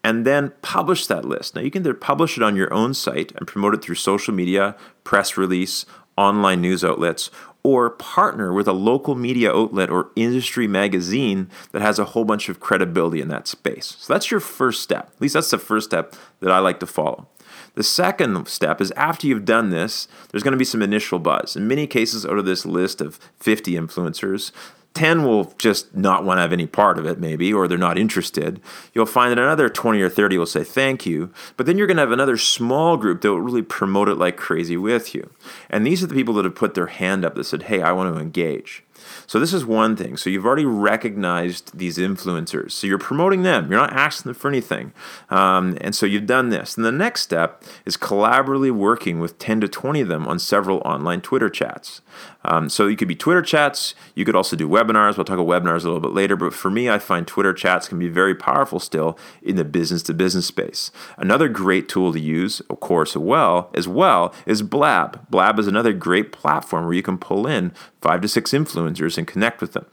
And 0.03 0.23
then 0.23 0.53
publish 0.61 1.07
that 1.07 1.25
list. 1.25 1.55
Now, 1.55 1.61
you 1.61 1.71
can 1.71 1.81
either 1.81 1.95
publish 1.95 2.37
it 2.37 2.43
on 2.43 2.55
your 2.55 2.71
own 2.71 2.93
site 2.93 3.31
and 3.35 3.47
promote 3.47 3.73
it 3.73 3.81
through 3.81 3.95
social 3.95 4.35
media, 4.35 4.75
press 5.03 5.35
release, 5.35 5.87
online 6.15 6.61
news 6.61 6.83
outlets, 6.85 7.31
or 7.67 7.89
partner 7.89 8.53
with 8.53 8.65
a 8.65 8.71
local 8.71 9.13
media 9.13 9.53
outlet 9.53 9.89
or 9.89 10.09
industry 10.15 10.69
magazine 10.69 11.49
that 11.73 11.81
has 11.81 11.99
a 11.99 12.05
whole 12.05 12.23
bunch 12.23 12.47
of 12.47 12.61
credibility 12.61 13.19
in 13.19 13.27
that 13.27 13.45
space. 13.45 13.97
So 13.99 14.13
that's 14.13 14.31
your 14.31 14.39
first 14.39 14.81
step. 14.81 15.11
At 15.13 15.21
least 15.21 15.33
that's 15.33 15.49
the 15.49 15.57
first 15.57 15.87
step 15.87 16.15
that 16.39 16.49
I 16.49 16.59
like 16.59 16.79
to 16.79 16.85
follow. 16.85 17.27
The 17.75 17.83
second 17.83 18.47
step 18.47 18.79
is 18.79 18.91
after 18.91 19.27
you've 19.27 19.43
done 19.43 19.69
this, 19.69 20.07
there's 20.31 20.43
going 20.43 20.53
to 20.53 20.57
be 20.57 20.63
some 20.63 20.81
initial 20.81 21.19
buzz. 21.19 21.57
In 21.57 21.67
many 21.67 21.87
cases, 21.87 22.25
out 22.25 22.37
of 22.37 22.45
this 22.45 22.65
list 22.65 23.01
of 23.01 23.19
50 23.39 23.73
influencers, 23.73 24.53
10 24.97 25.25
will 25.25 25.53
just 25.59 25.95
not 25.95 26.23
want 26.23 26.39
to 26.39 26.41
have 26.41 26.51
any 26.51 26.65
part 26.65 26.97
of 26.97 27.05
it, 27.05 27.19
maybe, 27.19 27.53
or 27.53 27.67
they're 27.67 27.77
not 27.77 27.99
interested. 27.99 28.59
You'll 28.95 29.05
find 29.05 29.31
that 29.31 29.37
another 29.37 29.69
20 29.69 30.01
or 30.01 30.09
30 30.09 30.39
will 30.39 30.47
say 30.47 30.63
thank 30.63 31.05
you, 31.05 31.31
but 31.55 31.67
then 31.67 31.77
you're 31.77 31.85
going 31.85 31.97
to 31.97 32.01
have 32.01 32.11
another 32.11 32.35
small 32.35 32.97
group 32.97 33.21
that 33.21 33.29
will 33.29 33.39
really 33.39 33.61
promote 33.61 34.09
it 34.09 34.15
like 34.15 34.37
crazy 34.37 34.75
with 34.75 35.13
you. 35.13 35.29
And 35.69 35.85
these 35.85 36.01
are 36.01 36.07
the 36.07 36.15
people 36.15 36.33
that 36.33 36.45
have 36.45 36.55
put 36.55 36.73
their 36.73 36.87
hand 36.87 37.23
up 37.23 37.35
that 37.35 37.43
said, 37.43 37.63
hey, 37.63 37.83
I 37.83 37.91
want 37.91 38.11
to 38.11 38.19
engage. 38.19 38.83
So 39.25 39.39
this 39.39 39.53
is 39.53 39.65
one 39.65 39.95
thing. 39.95 40.17
So 40.17 40.29
you've 40.29 40.45
already 40.45 40.65
recognized 40.65 41.77
these 41.77 41.97
influencers. 41.97 42.71
So 42.71 42.87
you're 42.87 42.97
promoting 42.97 43.43
them. 43.43 43.71
You're 43.71 43.79
not 43.79 43.93
asking 43.93 44.31
them 44.31 44.39
for 44.39 44.47
anything. 44.47 44.93
Um, 45.29 45.77
and 45.81 45.95
so 45.95 46.05
you've 46.05 46.25
done 46.25 46.49
this. 46.49 46.75
And 46.75 46.85
the 46.85 46.91
next 46.91 47.21
step 47.21 47.63
is 47.85 47.97
collaboratively 47.97 48.71
working 48.71 49.19
with 49.19 49.39
10 49.39 49.61
to 49.61 49.67
20 49.67 50.01
of 50.01 50.07
them 50.07 50.27
on 50.27 50.39
several 50.39 50.79
online 50.79 51.21
Twitter 51.21 51.49
chats. 51.49 52.01
Um, 52.43 52.69
so 52.69 52.87
you 52.87 52.95
could 52.95 53.07
be 53.07 53.15
Twitter 53.15 53.41
chats. 53.41 53.93
You 54.15 54.25
could 54.25 54.35
also 54.35 54.55
do 54.55 54.67
webinars. 54.67 55.17
We'll 55.17 55.25
talk 55.25 55.37
about 55.37 55.47
webinars 55.47 55.81
a 55.81 55.87
little 55.87 55.99
bit 55.99 56.13
later. 56.13 56.35
But 56.35 56.53
for 56.53 56.71
me, 56.71 56.89
I 56.89 56.97
find 56.97 57.27
Twitter 57.27 57.53
chats 57.53 57.87
can 57.87 57.99
be 57.99 58.07
very 58.07 58.33
powerful 58.35 58.79
still 58.79 59.17
in 59.41 59.57
the 59.57 59.65
business 59.65 60.01
to 60.03 60.13
business 60.13 60.45
space. 60.45 60.91
Another 61.17 61.49
great 61.49 61.89
tool 61.89 62.13
to 62.13 62.19
use, 62.19 62.61
of 62.61 62.79
course, 62.79 63.15
well, 63.15 63.69
as 63.73 63.87
well 63.87 64.33
is 64.45 64.61
Blab. 64.61 65.29
Blab 65.29 65.59
is 65.59 65.67
another 65.67 65.93
great 65.93 66.31
platform 66.31 66.85
where 66.85 66.93
you 66.93 67.03
can 67.03 67.17
pull 67.17 67.45
in 67.47 67.73
five 68.01 68.21
to 68.21 68.27
six 68.27 68.51
influencers 68.51 69.17
and 69.17 69.27
connect 69.27 69.61
with 69.61 69.73
them. 69.73 69.85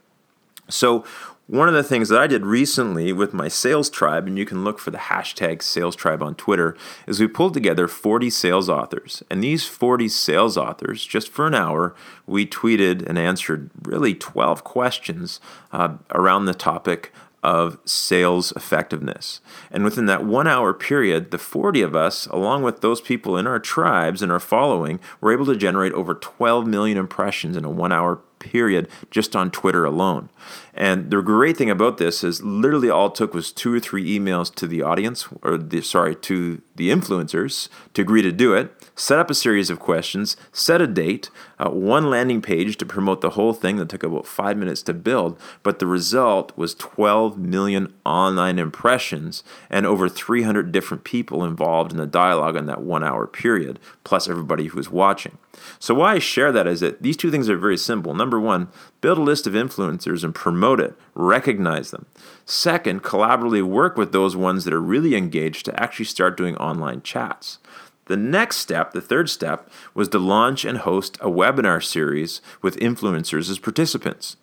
So 0.69 1.05
one 1.47 1.69
of 1.69 1.75
the 1.75 1.83
things 1.83 2.09
that 2.09 2.21
I 2.21 2.27
did 2.27 2.47
recently 2.47 3.13
with 3.13 3.35
my 3.35 3.49
sales 3.49 3.91
tribe, 3.91 4.27
and 4.27 4.39
you 4.39 4.47
can 4.47 4.65
look 4.65 4.79
for 4.79 4.91
the 4.91 4.97
hashtag 4.97 5.63
sales 5.63 5.95
tribe 5.95 6.23
on 6.23 6.35
Twitter, 6.37 6.75
is 7.07 7.21
we 7.21 7.27
pulled 7.27 7.53
together 7.53 7.87
40 7.87 8.31
sales 8.31 8.71
authors. 8.71 9.23
And 9.31 9.45
these 9.45 9.67
40 9.67 10.09
sales 10.09 10.57
authors, 10.57 11.05
just 11.05 11.29
for 11.29 11.47
an 11.47 11.55
hour, 11.55 11.95
we 12.27 12.47
tweeted 12.47 13.07
and 13.07 13.19
answered 13.19 13.69
really 13.83 14.15
12 14.15 14.65
questions 14.65 15.39
uh, 15.71 15.97
around 16.13 16.47
the 16.47 16.55
topic 16.55 17.13
of 17.45 17.79
sales 17.85 18.53
effectiveness. 18.53 19.43
And 19.71 19.85
within 19.85 20.07
that 20.07 20.25
one 20.25 20.49
hour 20.49 20.73
period, 20.73 21.31
the 21.31 21.39
40 21.39 21.83
of 21.83 21.95
us, 21.95 22.27
along 22.29 22.63
with 22.63 22.81
those 22.81 23.03
people 23.03 23.37
in 23.37 23.47
our 23.47 23.61
tribes 23.61 24.23
and 24.23 24.33
our 24.33 24.41
following, 24.41 24.99
were 25.21 25.33
able 25.33 25.45
to 25.47 25.55
generate 25.55 25.93
over 25.93 26.15
12 26.15 26.67
million 26.67 26.97
impressions 26.97 27.55
in 27.57 27.65
a 27.65 27.71
one 27.71 27.93
hour 27.93 28.17
period 28.39 28.89
just 29.11 29.37
on 29.37 29.51
Twitter 29.51 29.85
alone. 29.85 30.31
And 30.77 31.11
the 31.11 31.23
great 31.23 31.57
thing 31.57 31.71
about 31.71 31.99
this 31.99 32.25
is 32.25 32.43
literally 32.43 32.91
all 32.91 33.07
it 33.07 33.15
took 33.15 33.33
was 33.33 33.53
two 33.53 33.73
or 33.73 33.79
three 33.79 34.19
emails 34.19 34.53
to 34.57 34.67
the 34.67 34.83
audience, 34.83 35.29
or 35.43 35.57
the, 35.57 35.81
sorry, 35.83 36.17
to 36.17 36.61
the 36.75 36.91
influencers 36.91 37.69
to 37.95 38.03
agree 38.03 38.23
to 38.23 38.33
do 38.33 38.55
it, 38.55 38.73
set 38.97 39.21
up 39.21 39.31
a 39.31 39.35
series 39.35 39.71
of 39.71 39.79
questions, 39.79 40.37
set 40.53 40.81
a 40.81 40.89
date, 40.89 41.31
uh, 41.61 41.71
one 41.71 42.11
landing 42.11 42.43
page 42.43 42.77
to 42.79 42.87
promote 42.87 43.21
the 43.21 43.31
whole 43.31 43.53
thing 43.53 43.77
that 43.77 43.89
took 43.89 44.03
about 44.03 44.27
five 44.27 44.57
minutes 44.57 44.83
to 44.83 44.93
build. 44.93 45.39
But 45.63 45.79
the 45.79 45.87
result 45.87 46.57
was 46.57 46.75
12 46.75 47.39
million 47.39 47.95
online 48.05 48.59
impressions 48.59 49.45
and 49.71 49.87
over 49.87 50.09
300 50.09 50.73
different 50.73 51.05
people 51.05 51.45
involved 51.45 51.93
in 51.93 51.99
the 51.99 52.07
dialogue 52.07 52.57
in 52.57 52.67
that 52.67 52.83
one 52.83 53.05
hour 53.05 53.29
period, 53.29 53.79
plus 54.03 54.29
everybody 54.29 54.67
who 54.67 54.77
was 54.77 54.91
watching. 54.91 55.39
So, 55.79 55.95
why 55.95 56.15
I 56.15 56.19
share 56.19 56.51
that 56.51 56.67
is 56.67 56.81
that 56.81 57.03
these 57.03 57.17
two 57.17 57.31
things 57.31 57.49
are 57.49 57.57
very 57.57 57.77
simple. 57.77 58.13
Number 58.13 58.41
one, 58.41 58.69
build 59.05 59.19
a 59.19 59.21
list 59.21 59.47
of 59.47 59.53
influencers 59.53 60.25
and 60.25 60.35
promote 60.35 60.81
it, 60.81 60.95
recognize 61.15 61.91
them. 61.91 62.07
Second, 62.47 63.03
collaboratively 63.03 63.63
work 63.63 63.99
with 63.99 64.13
those 64.13 64.35
ones 64.35 64.65
that 64.65 64.73
are 64.73 64.81
really 64.81 65.15
engaged 65.15 65.67
to 65.67 65.79
actually 65.79 66.07
start 66.07 66.39
doing 66.39 66.57
online 66.57 67.03
chats. 67.03 67.59
The 68.07 68.17
next 68.17 68.57
step, 68.57 68.93
the 68.93 69.03
third 69.03 69.29
step, 69.29 69.69
was 69.93 70.09
to 70.09 70.19
launch 70.19 70.65
and 70.65 70.79
host 70.79 71.19
a 71.21 71.29
webinar 71.29 71.85
series 71.85 72.41
with 72.63 72.79
influencers 72.79 73.51
as 73.51 73.59
participants. 73.59 74.39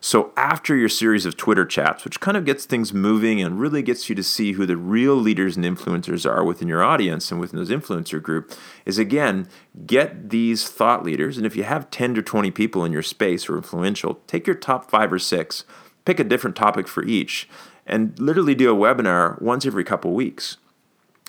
So, 0.00 0.32
after 0.36 0.76
your 0.76 0.88
series 0.88 1.26
of 1.26 1.36
Twitter 1.36 1.64
chats, 1.64 2.04
which 2.04 2.20
kind 2.20 2.36
of 2.36 2.44
gets 2.44 2.64
things 2.64 2.92
moving 2.92 3.40
and 3.40 3.60
really 3.60 3.82
gets 3.82 4.08
you 4.08 4.14
to 4.14 4.22
see 4.22 4.52
who 4.52 4.66
the 4.66 4.76
real 4.76 5.14
leaders 5.14 5.56
and 5.56 5.64
influencers 5.64 6.28
are 6.28 6.44
within 6.44 6.68
your 6.68 6.82
audience 6.82 7.30
and 7.30 7.40
within 7.40 7.58
those 7.58 7.70
influencer 7.70 8.22
group, 8.22 8.52
is 8.84 8.98
again, 8.98 9.48
get 9.86 10.30
these 10.30 10.68
thought 10.68 11.04
leaders. 11.04 11.36
And 11.36 11.46
if 11.46 11.56
you 11.56 11.64
have 11.64 11.90
10 11.90 12.14
to 12.14 12.22
20 12.22 12.50
people 12.50 12.84
in 12.84 12.92
your 12.92 13.02
space 13.02 13.44
who 13.44 13.54
are 13.54 13.58
influential, 13.58 14.20
take 14.26 14.46
your 14.46 14.56
top 14.56 14.90
five 14.90 15.12
or 15.12 15.18
six, 15.18 15.64
pick 16.04 16.18
a 16.18 16.24
different 16.24 16.56
topic 16.56 16.88
for 16.88 17.04
each, 17.04 17.48
and 17.86 18.18
literally 18.18 18.54
do 18.54 18.72
a 18.72 18.76
webinar 18.76 19.40
once 19.40 19.66
every 19.66 19.84
couple 19.84 20.12
weeks 20.12 20.56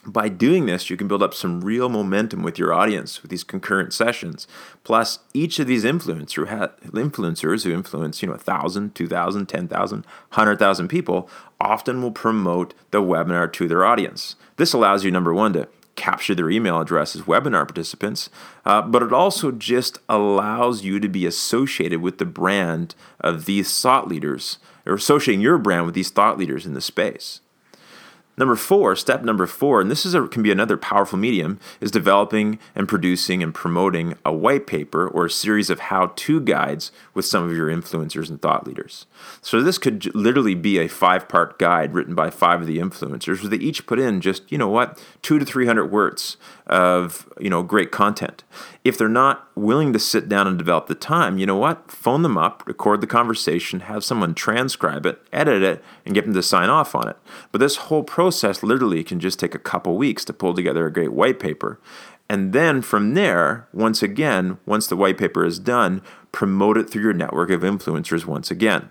by 0.06 0.28
doing 0.28 0.66
this, 0.66 0.90
you 0.90 0.98
can 0.98 1.08
build 1.08 1.24
up 1.24 1.34
some 1.34 1.62
real 1.62 1.88
momentum 1.88 2.44
with 2.44 2.60
your 2.60 2.74
audience 2.74 3.22
with 3.22 3.32
these 3.32 3.44
concurrent 3.44 3.94
sessions. 3.94 4.48
Plus, 4.84 5.20
each 5.34 5.60
of 5.60 5.68
these 5.68 5.84
influencer 5.84 6.46
influencers 6.92 7.64
who 7.64 7.74
influence, 7.74 8.22
you 8.22 8.28
know, 8.28 8.34
1,000, 8.34 8.96
2,000, 8.96 9.46
10,000, 9.46 10.06
100,000 10.06 10.88
people 10.88 11.30
often 11.62 12.02
will 12.02 12.12
promote 12.12 12.74
the 12.92 13.02
webinar 13.02 13.52
to 13.54 13.68
their 13.68 13.86
audience. 13.86 14.36
This 14.58 14.74
allows 14.74 15.06
you, 15.06 15.12
number 15.12 15.34
one, 15.34 15.54
to 15.54 15.68
capture 15.96 16.36
their 16.36 16.50
email 16.50 16.82
address 16.82 17.16
as 17.16 17.22
webinar 17.24 17.68
participants, 17.68 18.30
uh, 18.66 18.82
but 18.82 19.04
it 19.04 19.14
also 19.14 19.52
just 19.52 20.00
allows 20.10 20.84
you 20.84 21.00
to 21.00 21.08
be 21.08 21.26
associated 21.26 22.02
with 22.02 22.18
the 22.18 22.26
brand 22.26 22.96
of 23.20 23.46
these 23.46 23.80
thought 23.82 24.08
leaders, 24.08 24.58
or 24.86 24.96
associating 24.96 25.42
your 25.42 25.58
brand 25.58 25.86
with 25.86 25.96
these 25.96 26.10
thought 26.10 26.38
leaders 26.38 26.66
in 26.66 26.74
the 26.74 26.82
space. 26.82 27.42
Number 28.36 28.56
four, 28.56 28.96
step 28.96 29.22
number 29.22 29.46
four, 29.46 29.80
and 29.80 29.92
this 29.92 30.06
is 30.06 30.16
a, 30.16 30.28
can 30.28 30.42
be 30.42 30.52
another 30.52 30.76
powerful 30.76 31.20
medium, 31.20 31.60
is 31.80 31.92
developing 31.92 32.58
and 32.76 32.88
producing 32.88 33.44
and 33.44 33.54
promoting 33.54 34.16
a 34.26 34.34
white 34.34 34.66
paper 34.66 35.08
or 35.08 35.26
a 35.26 35.30
series 35.30 35.70
of 35.70 35.80
how-to 35.80 36.42
guides 36.42 36.92
with 37.14 37.26
some 37.26 37.44
of 37.44 37.56
your 37.56 37.70
influencers 37.70 38.30
and 38.30 38.42
thought 38.42 38.66
leaders. 38.66 39.06
So 39.42 39.62
this 39.62 39.78
could 39.78 40.14
literally 40.16 40.56
be 40.56 40.80
a 40.80 40.88
five-part 40.88 41.60
guide 41.60 41.94
written 41.94 42.16
by 42.16 42.32
five 42.32 42.62
of 42.62 42.68
the 42.68 42.80
influencers, 42.80 43.42
where 43.42 43.50
they 43.50 43.58
each 43.58 43.86
put 43.86 44.00
in 44.00 44.20
just 44.20 44.52
you 44.52 44.58
know 44.58 44.70
what, 44.70 45.04
two 45.22 45.38
to 45.38 45.46
three 45.46 45.68
hundred 45.68 45.92
words 45.92 46.38
of 46.68 47.28
you 47.40 47.50
know 47.50 47.64
great 47.64 47.92
content. 47.92 48.44
If 48.84 48.98
they're 48.98 49.10
not 49.10 49.48
willing 49.56 49.94
to 49.94 50.00
sit 50.00 50.30
down 50.30 50.48
and 50.48 50.58
develop 50.58 50.88
the 50.88 50.96
time, 50.96 51.38
you 51.38 51.46
know 51.46 51.58
what, 51.58 51.92
phone 51.92 52.22
them 52.22 52.38
up, 52.38 52.64
record 52.66 53.02
the 53.02 53.08
conversation, 53.08 53.82
have 53.82 54.04
someone 54.04 54.34
transcribe 54.34 55.06
it, 55.06 55.22
edit 55.32 55.62
it, 55.62 55.84
and 56.06 56.16
get 56.16 56.26
them 56.26 56.34
to 56.34 56.44
sign 56.44 56.70
off 56.70 56.96
on 56.96 57.08
it. 57.08 57.18
But 57.52 57.60
this 57.60 57.76
whole 57.76 58.04
process 58.04 58.64
literally 58.64 59.04
can 59.04 59.20
just 59.20 59.40
take 59.40 59.56
a 59.56 59.60
couple 59.60 59.98
weeks 59.98 60.26
to 60.26 60.34
pull 60.34 60.54
together 60.54 60.86
a 60.86 60.94
great 60.94 61.14
white 61.14 61.40
paper. 61.40 61.80
And 62.30 62.54
then 62.54 62.82
from 62.82 63.14
there, 63.14 63.68
once 63.74 64.02
again, 64.02 64.58
once 64.66 64.88
the 64.88 64.96
white 64.96 65.18
paper 65.18 65.46
is 65.46 65.60
done, 65.60 66.02
promote 66.32 66.78
it 66.78 66.90
through 66.90 67.04
your 67.04 67.14
network 67.14 67.52
of 67.52 67.62
influencers 67.62 68.26
once 68.26 68.50
again. 68.50 68.90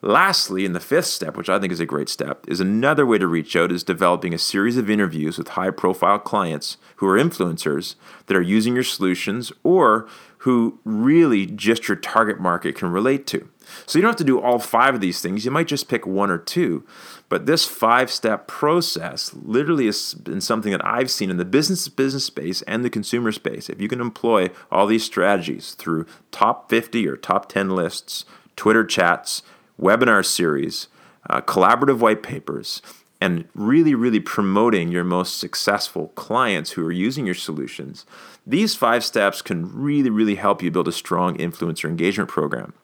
Lastly, 0.00 0.64
in 0.64 0.74
the 0.74 0.80
fifth 0.80 1.06
step, 1.06 1.36
which 1.36 1.48
I 1.48 1.58
think 1.58 1.72
is 1.72 1.80
a 1.80 1.86
great 1.86 2.08
step, 2.08 2.44
is 2.46 2.60
another 2.60 3.04
way 3.04 3.18
to 3.18 3.26
reach 3.26 3.56
out 3.56 3.72
is 3.72 3.82
developing 3.82 4.32
a 4.32 4.38
series 4.38 4.76
of 4.76 4.88
interviews 4.88 5.38
with 5.38 5.48
high 5.48 5.70
profile 5.70 6.20
clients 6.20 6.76
who 6.96 7.08
are 7.08 7.18
influencers 7.18 7.96
that 8.26 8.36
are 8.36 8.42
using 8.42 8.74
your 8.74 8.84
solutions 8.84 9.50
or 9.64 10.08
who 10.42 10.78
really 10.84 11.46
just 11.46 11.88
your 11.88 11.96
target 11.96 12.38
market 12.38 12.76
can 12.76 12.92
relate 12.92 13.26
to. 13.26 13.48
So 13.86 13.98
you 13.98 14.02
don't 14.02 14.10
have 14.10 14.16
to 14.18 14.24
do 14.24 14.40
all 14.40 14.60
five 14.60 14.94
of 14.94 15.00
these 15.00 15.20
things. 15.20 15.44
You 15.44 15.50
might 15.50 15.66
just 15.66 15.88
pick 15.88 16.06
one 16.06 16.30
or 16.30 16.38
two. 16.38 16.86
But 17.28 17.46
this 17.46 17.64
five 17.66 18.08
step 18.08 18.46
process 18.46 19.34
literally 19.34 19.86
has 19.86 20.14
been 20.14 20.40
something 20.40 20.70
that 20.70 20.86
I've 20.86 21.10
seen 21.10 21.28
in 21.28 21.38
the 21.38 21.44
business 21.44 21.88
business 21.88 22.24
space 22.24 22.62
and 22.62 22.84
the 22.84 22.90
consumer 22.90 23.32
space. 23.32 23.68
If 23.68 23.80
you 23.80 23.88
can 23.88 24.00
employ 24.00 24.50
all 24.70 24.86
these 24.86 25.04
strategies 25.04 25.74
through 25.74 26.06
top 26.30 26.70
50 26.70 27.06
or 27.08 27.16
top 27.16 27.48
10 27.48 27.70
lists, 27.70 28.24
Twitter 28.54 28.84
chats, 28.84 29.42
webinar 29.80 30.24
series, 30.24 30.88
uh, 31.28 31.40
collaborative 31.40 31.98
white 31.98 32.22
papers, 32.22 32.82
and 33.20 33.48
really, 33.54 33.94
really 33.94 34.20
promoting 34.20 34.92
your 34.92 35.04
most 35.04 35.38
successful 35.38 36.08
clients 36.08 36.72
who 36.72 36.86
are 36.86 36.92
using 36.92 37.26
your 37.26 37.34
solutions, 37.34 38.06
these 38.46 38.74
five 38.74 39.04
steps 39.04 39.42
can 39.42 39.70
really, 39.74 40.10
really 40.10 40.36
help 40.36 40.62
you 40.62 40.70
build 40.70 40.88
a 40.88 40.92
strong 40.92 41.36
influencer 41.36 41.88
engagement 41.88 42.30
program. 42.30 42.74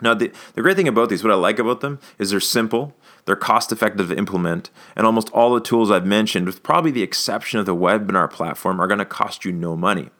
Now, 0.00 0.14
the, 0.14 0.32
the 0.54 0.62
great 0.62 0.76
thing 0.76 0.88
about 0.88 1.08
these, 1.08 1.22
what 1.22 1.32
I 1.32 1.36
like 1.36 1.58
about 1.58 1.80
them, 1.80 2.00
is 2.18 2.30
they're 2.30 2.40
simple, 2.40 2.94
they're 3.24 3.36
cost 3.36 3.70
effective 3.70 4.08
to 4.08 4.16
implement, 4.16 4.70
and 4.96 5.06
almost 5.06 5.30
all 5.30 5.54
the 5.54 5.60
tools 5.60 5.90
I've 5.90 6.06
mentioned, 6.06 6.44
with 6.44 6.62
probably 6.62 6.90
the 6.90 7.04
exception 7.04 7.60
of 7.60 7.66
the 7.66 7.76
webinar 7.76 8.28
platform, 8.28 8.80
are 8.80 8.88
going 8.88 8.98
to 8.98 9.04
cost 9.04 9.44
you 9.44 9.52
no 9.52 9.76
money. 9.76 10.10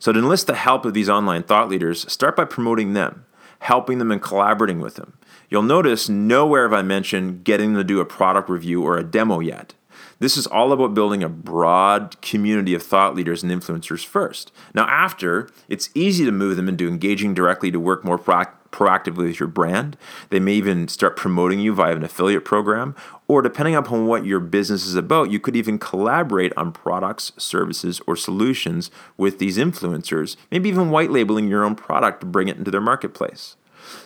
So, 0.00 0.12
to 0.12 0.18
enlist 0.18 0.48
the 0.48 0.56
help 0.56 0.84
of 0.84 0.92
these 0.92 1.08
online 1.08 1.44
thought 1.44 1.68
leaders, 1.68 2.10
start 2.12 2.34
by 2.34 2.46
promoting 2.46 2.94
them, 2.94 3.26
helping 3.60 3.98
them, 3.98 4.10
and 4.10 4.22
collaborating 4.22 4.80
with 4.80 4.94
them. 4.94 5.18
You'll 5.48 5.62
notice 5.62 6.08
nowhere 6.08 6.62
have 6.62 6.72
I 6.72 6.82
mentioned 6.82 7.44
getting 7.44 7.72
them 7.72 7.80
to 7.80 7.84
do 7.84 8.00
a 8.00 8.04
product 8.04 8.48
review 8.48 8.82
or 8.82 8.98
a 8.98 9.04
demo 9.04 9.40
yet. 9.40 9.74
This 10.20 10.36
is 10.36 10.46
all 10.46 10.72
about 10.72 10.94
building 10.94 11.22
a 11.22 11.28
broad 11.28 12.20
community 12.20 12.74
of 12.74 12.82
thought 12.82 13.14
leaders 13.14 13.42
and 13.42 13.52
influencers 13.52 14.04
first. 14.04 14.52
Now, 14.74 14.86
after, 14.88 15.48
it's 15.68 15.90
easy 15.94 16.24
to 16.24 16.32
move 16.32 16.56
them 16.56 16.68
into 16.68 16.88
engaging 16.88 17.34
directly 17.34 17.70
to 17.70 17.78
work 17.80 18.04
more 18.04 18.18
proactively 18.72 19.26
with 19.26 19.40
your 19.40 19.48
brand. 19.48 19.96
They 20.30 20.40
may 20.40 20.54
even 20.54 20.88
start 20.88 21.16
promoting 21.16 21.60
you 21.60 21.74
via 21.74 21.96
an 21.96 22.04
affiliate 22.04 22.44
program, 22.44 22.94
or 23.26 23.42
depending 23.42 23.74
upon 23.74 24.06
what 24.06 24.24
your 24.24 24.40
business 24.40 24.86
is 24.86 24.94
about, 24.94 25.30
you 25.30 25.38
could 25.38 25.56
even 25.56 25.78
collaborate 25.78 26.52
on 26.56 26.72
products, 26.72 27.32
services, 27.36 28.00
or 28.06 28.16
solutions 28.16 28.90
with 29.16 29.38
these 29.38 29.58
influencers, 29.58 30.36
maybe 30.50 30.68
even 30.68 30.90
white 30.90 31.10
labeling 31.10 31.48
your 31.48 31.64
own 31.64 31.74
product 31.74 32.20
to 32.20 32.26
bring 32.26 32.48
it 32.48 32.56
into 32.56 32.70
their 32.70 32.80
marketplace. 32.80 33.56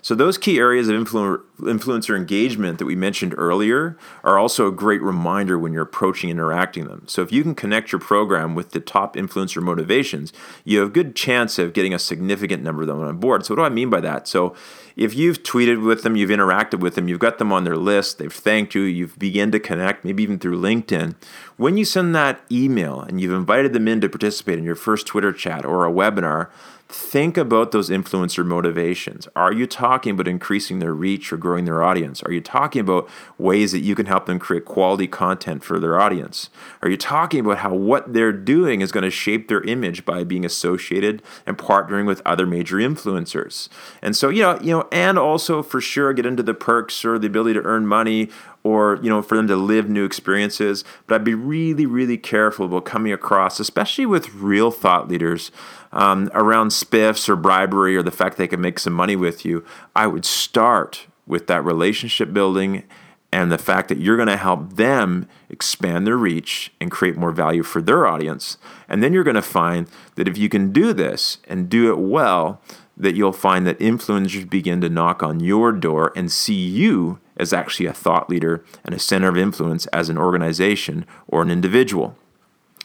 So, 0.00 0.14
those 0.14 0.38
key 0.38 0.58
areas 0.58 0.88
of 0.88 0.96
influ- 0.96 1.42
influencer 1.60 2.16
engagement 2.16 2.78
that 2.78 2.84
we 2.84 2.96
mentioned 2.96 3.34
earlier 3.36 3.96
are 4.24 4.38
also 4.38 4.66
a 4.66 4.72
great 4.72 5.02
reminder 5.02 5.58
when 5.58 5.72
you're 5.72 5.82
approaching 5.82 6.30
interacting 6.30 6.86
them. 6.86 7.04
So, 7.06 7.22
if 7.22 7.32
you 7.32 7.42
can 7.42 7.54
connect 7.54 7.92
your 7.92 8.00
program 8.00 8.54
with 8.54 8.70
the 8.70 8.80
top 8.80 9.16
influencer 9.16 9.62
motivations, 9.62 10.32
you 10.64 10.80
have 10.80 10.88
a 10.88 10.92
good 10.92 11.14
chance 11.14 11.58
of 11.58 11.72
getting 11.72 11.94
a 11.94 11.98
significant 11.98 12.62
number 12.62 12.82
of 12.82 12.88
them 12.88 13.00
on 13.00 13.18
board. 13.18 13.46
So, 13.46 13.54
what 13.54 13.62
do 13.62 13.66
I 13.66 13.70
mean 13.70 13.90
by 13.90 14.00
that? 14.00 14.28
So, 14.28 14.54
if 14.96 15.14
you've 15.14 15.42
tweeted 15.42 15.84
with 15.84 16.02
them, 16.02 16.16
you've 16.16 16.30
interacted 16.30 16.80
with 16.80 16.94
them, 16.94 17.08
you've 17.08 17.18
got 17.18 17.38
them 17.38 17.52
on 17.52 17.64
their 17.64 17.76
list, 17.76 18.18
they've 18.18 18.32
thanked 18.32 18.74
you, 18.74 18.82
you've 18.82 19.18
begun 19.18 19.50
to 19.52 19.60
connect, 19.60 20.04
maybe 20.04 20.22
even 20.22 20.38
through 20.38 20.60
LinkedIn. 20.60 21.14
When 21.56 21.76
you 21.76 21.84
send 21.84 22.14
that 22.14 22.40
email 22.50 23.00
and 23.00 23.20
you've 23.20 23.32
invited 23.32 23.72
them 23.72 23.88
in 23.88 24.00
to 24.00 24.08
participate 24.08 24.58
in 24.58 24.64
your 24.64 24.74
first 24.74 25.06
Twitter 25.06 25.32
chat 25.32 25.64
or 25.64 25.86
a 25.86 25.92
webinar, 25.92 26.50
think 26.92 27.37
about 27.37 27.72
those 27.72 27.88
influencer 27.88 28.44
motivations. 28.44 29.26
Are 29.34 29.52
you 29.52 29.66
talking 29.66 30.12
about 30.12 30.28
increasing 30.28 30.78
their 30.78 30.92
reach 30.92 31.32
or 31.32 31.37
growing 31.37 31.64
their 31.64 31.82
audience? 31.82 32.22
Are 32.22 32.32
you 32.32 32.40
talking 32.40 32.80
about 32.80 33.08
ways 33.38 33.72
that 33.72 33.80
you 33.80 33.94
can 33.94 34.06
help 34.06 34.26
them 34.26 34.38
create 34.38 34.64
quality 34.64 35.06
content 35.06 35.64
for 35.64 35.80
their 35.80 35.99
audience? 35.99 36.50
Are 36.82 36.88
you 36.88 36.96
talking 36.96 37.40
about 37.40 37.58
how 37.58 37.72
what 37.75 38.12
they're 38.12 38.32
doing 38.32 38.82
is 38.82 38.92
going 38.92 39.04
to 39.04 39.11
shape 39.11 39.49
their 39.49 39.62
image 39.62 40.04
by 40.04 40.25
being 40.25 40.44
associated 40.44 41.22
and 41.46 41.56
partnering 41.56 42.06
with 42.06 42.20
other 42.26 42.46
major 42.46 42.76
influencers? 42.76 43.68
And 44.02 44.14
so, 44.14 44.28
you 44.28 44.42
know, 44.42 44.58
you 44.61 44.72
know, 44.72 44.88
and 44.92 45.18
also 45.18 45.62
for 45.62 45.80
sure 45.80 46.12
get 46.12 46.26
into 46.26 46.42
the 46.42 46.54
perks 46.54 47.04
or 47.04 47.18
the 47.18 47.26
ability 47.26 47.54
to 47.54 47.62
earn 47.64 47.87
money 47.87 48.28
or 48.64 48.99
you 49.02 49.11
know 49.11 49.23
for 49.23 49.37
them 49.37 49.49
to 49.49 49.57
live 49.57 49.88
new 49.88 50.04
experiences 50.04 50.85
but 51.07 51.16
i'd 51.16 51.25
be 51.25 51.35
really 51.35 51.87
really 51.87 52.19
careful 52.19 52.66
about 52.66 52.85
coming 52.85 53.12
across 53.12 53.59
especially 53.59 54.07
with 54.07 54.33
real 54.35 54.71
thought 54.71 55.09
leaders 55.09 55.50
um, 55.92 56.31
around 56.33 56.69
spiffs 56.69 57.28
or 57.28 57.37
bribery 57.37 57.97
or 57.97 58.02
the 58.02 58.11
fact 58.11 58.37
they 58.37 58.49
can 58.49 58.61
make 58.61 58.78
some 58.78 58.92
money 58.92 59.16
with 59.16 59.45
you. 59.45 59.64
I 59.95 60.07
would 60.07 60.25
start 60.25 61.07
with 61.26 61.47
that 61.47 61.64
relationship 61.64 62.33
building 62.33 62.85
and 63.31 63.50
the 63.50 63.59
fact 63.59 63.88
that 63.88 63.99
you're 63.99 64.16
going 64.16 64.28
to 64.28 64.37
help 64.37 64.75
them 64.75 65.26
expand 65.49 66.07
their 66.07 66.16
reach 66.16 66.73
and 66.81 66.90
create 66.90 67.16
more 67.16 67.31
value 67.31 67.62
for 67.62 67.81
their 67.81 68.07
audience. 68.07 68.59
And 68.88 69.02
then 69.02 69.12
you're 69.12 69.25
going 69.25 69.37
to 69.37 69.42
find 69.42 69.88
that 70.16 70.28
if 70.28 70.37
you 70.37 70.49
can 70.49 70.73
do 70.73 70.92
this 70.92 71.38
and 71.49 71.69
do 71.69 71.90
it 71.90 71.99
well 71.99 72.61
that 72.95 73.14
you'll 73.14 73.33
find 73.33 73.66
that 73.66 73.78
influencers 73.78 74.49
begin 74.49 74.83
to 74.83 74.88
knock 74.88 75.23
on 75.23 75.40
your 75.40 75.73
door 75.73 76.12
and 76.14 76.31
see 76.31 76.54
you 76.54 77.21
as 77.42 77.52
actually 77.52 77.87
a 77.87 77.92
thought 77.92 78.30
leader 78.30 78.64
and 78.84 78.94
a 78.94 78.99
center 78.99 79.28
of 79.28 79.37
influence 79.37 79.87
as 79.87 80.08
an 80.08 80.16
organization 80.16 81.04
or 81.28 81.42
an 81.42 81.50
individual. 81.50 82.16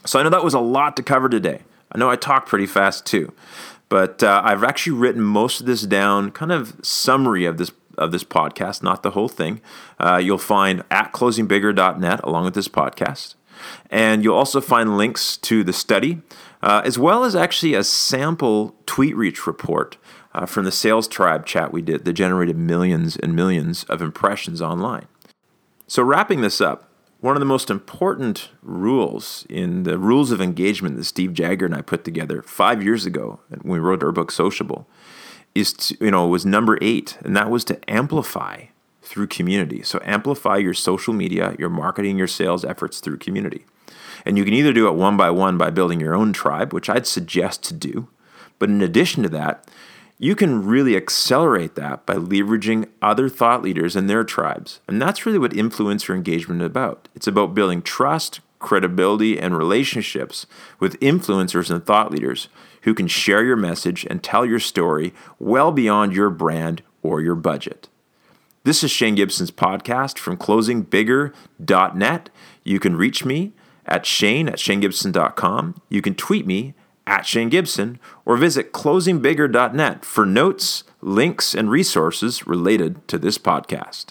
So 0.06 0.20
I 0.20 0.24
know 0.24 0.30
that 0.30 0.44
was 0.44 0.54
a 0.54 0.60
lot 0.60 0.98
to 0.98 1.04
cover 1.04 1.30
today. 1.30 1.62
I 1.92 1.98
know 1.98 2.10
I 2.10 2.18
talk 2.18 2.46
pretty 2.46 2.66
fast 2.66 3.06
too, 3.06 3.34
but 3.88 4.22
uh, 4.22 4.42
I've 4.44 4.64
actually 4.64 4.98
written 4.98 5.22
most 5.22 5.62
of 5.62 5.66
this 5.66 5.84
down, 5.84 6.32
kind 6.32 6.52
of 6.52 6.76
summary 6.82 7.46
of 7.46 7.58
this 7.58 7.72
of 7.98 8.12
this 8.12 8.24
podcast, 8.24 8.84
not 8.84 9.02
the 9.02 9.12
whole 9.12 9.28
thing. 9.28 9.60
Uh, 10.00 10.18
you'll 10.18 10.38
find 10.38 10.84
at 10.92 11.12
closingbigger.net 11.14 12.20
along 12.24 12.46
with 12.46 12.54
this 12.54 12.68
podcast. 12.68 13.34
And 13.90 14.24
you'll 14.24 14.38
also 14.38 14.62
find 14.62 14.98
links 14.98 15.36
to 15.38 15.64
the 15.64 15.74
study, 15.74 16.22
uh, 16.62 16.84
as 16.86 17.00
well 17.00 17.24
as 17.24 17.36
actually 17.36 17.74
a 17.74 17.84
sample 17.84 18.76
tweet 18.86 19.16
reach 19.16 19.48
report 19.48 19.98
uh, 20.38 20.46
from 20.46 20.66
the 20.66 20.72
Sales 20.72 21.08
Tribe 21.08 21.48
chat 21.48 21.74
we 21.74 21.82
did 21.82 22.06
that 22.06 22.14
generated 22.14 22.58
millions 22.58 23.18
and 23.18 23.36
millions 23.36 23.84
of 23.86 24.04
impressions 24.04 24.62
online. 24.62 25.08
So, 25.88 26.04
wrapping 26.04 26.42
this 26.42 26.62
up, 26.62 26.92
one 27.20 27.36
of 27.36 27.40
the 27.40 27.46
most 27.46 27.72
important 27.72 28.50
rules 28.62 29.48
in 29.50 29.82
the 29.82 29.98
rules 29.98 30.30
of 30.30 30.40
engagement 30.40 30.96
that 30.96 31.06
Steve 31.06 31.34
Jagger 31.34 31.66
and 31.66 31.74
I 31.74 31.82
put 31.82 32.06
together 32.06 32.44
five 32.44 32.84
years 32.84 33.06
ago 33.06 33.40
when 33.50 33.74
we 33.74 33.80
wrote 33.80 34.04
our 34.04 34.12
book 34.12 34.30
Sociable 34.30 34.88
is 35.56 35.74
to, 35.74 35.98
you 36.00 36.12
know 36.12 36.28
was 36.28 36.46
number 36.46 36.78
eight, 36.82 37.18
and 37.26 37.36
that 37.36 37.50
was 37.50 37.64
to 37.66 37.90
amplify 37.90 38.66
through 39.02 39.28
community. 39.28 39.82
So 39.82 40.00
amplify 40.04 40.58
your 40.58 40.76
social 40.76 41.14
media, 41.14 41.56
your 41.58 41.70
marketing, 41.70 42.18
your 42.18 42.28
sales 42.28 42.64
efforts 42.64 43.00
through 43.00 43.18
community. 43.18 43.66
And 44.24 44.38
you 44.38 44.44
can 44.44 44.54
either 44.54 44.74
do 44.74 44.88
it 44.88 44.96
one 44.96 45.18
by 45.18 45.32
one 45.32 45.58
by 45.58 45.72
building 45.72 46.00
your 46.00 46.14
own 46.14 46.32
tribe, 46.32 46.74
which 46.74 46.90
I'd 46.90 47.08
suggest 47.08 47.64
to 47.64 47.74
do. 47.74 48.10
But 48.60 48.70
in 48.70 48.82
addition 48.82 49.24
to 49.24 49.30
that, 49.30 49.68
you 50.20 50.36
can 50.36 50.66
really 50.66 50.96
accelerate 50.96 51.76
that 51.76 52.06
by 52.06 52.16
leveraging 52.16 52.88
other 53.02 53.30
thought 53.30 53.62
leaders 53.62 53.96
and 53.96 54.10
their 54.10 54.24
tribes. 54.24 54.80
And 54.88 55.02
that's 55.02 55.26
really 55.26 55.38
what 55.38 55.52
influencer 55.52 56.16
engagement 56.16 56.62
is 56.62 56.66
about. 56.66 57.08
It's 57.16 57.28
about 57.28 57.54
building 57.54 57.82
trust, 57.82 58.40
credibility, 58.60 59.40
and 59.40 59.56
relationships 59.56 60.48
with 60.80 61.00
influencers 61.00 61.70
and 61.70 61.86
thought 61.86 62.12
leaders 62.12 62.50
who 62.82 62.96
can 62.96 63.08
share 63.08 63.44
your 63.44 63.56
message 63.56 64.06
and 64.10 64.24
tell 64.24 64.46
your 64.46 64.60
story 64.60 65.14
well 65.38 65.72
beyond 65.72 66.14
your 66.14 66.32
brand 66.32 66.82
or 67.04 67.22
your 67.22 67.36
budget. 67.36 67.88
This 68.64 68.84
is 68.84 68.90
Shane 68.90 69.16
Gibson's 69.16 69.52
podcast 69.52 70.18
from 70.18 70.36
closingbigger.net. 70.36 72.30
You 72.64 72.80
can 72.80 72.96
reach 72.96 73.24
me 73.24 73.54
at 73.86 74.06
shane 74.06 74.50
at 74.50 74.56
shanegibson.com. 74.56 75.82
You 75.90 76.02
can 76.02 76.16
tweet 76.16 76.46
me 76.46 76.74
at 77.08 77.26
Shane 77.26 77.50
Gibson 77.50 78.00
or 78.26 78.38
visit 78.38 78.74
closingbigger.net 78.74 80.06
for 80.06 80.26
notes, 80.26 80.84
links, 81.02 81.56
and 81.56 81.72
resources 81.72 82.46
related 82.46 83.08
to 83.08 83.18
this 83.18 83.40
podcast. 83.40 84.08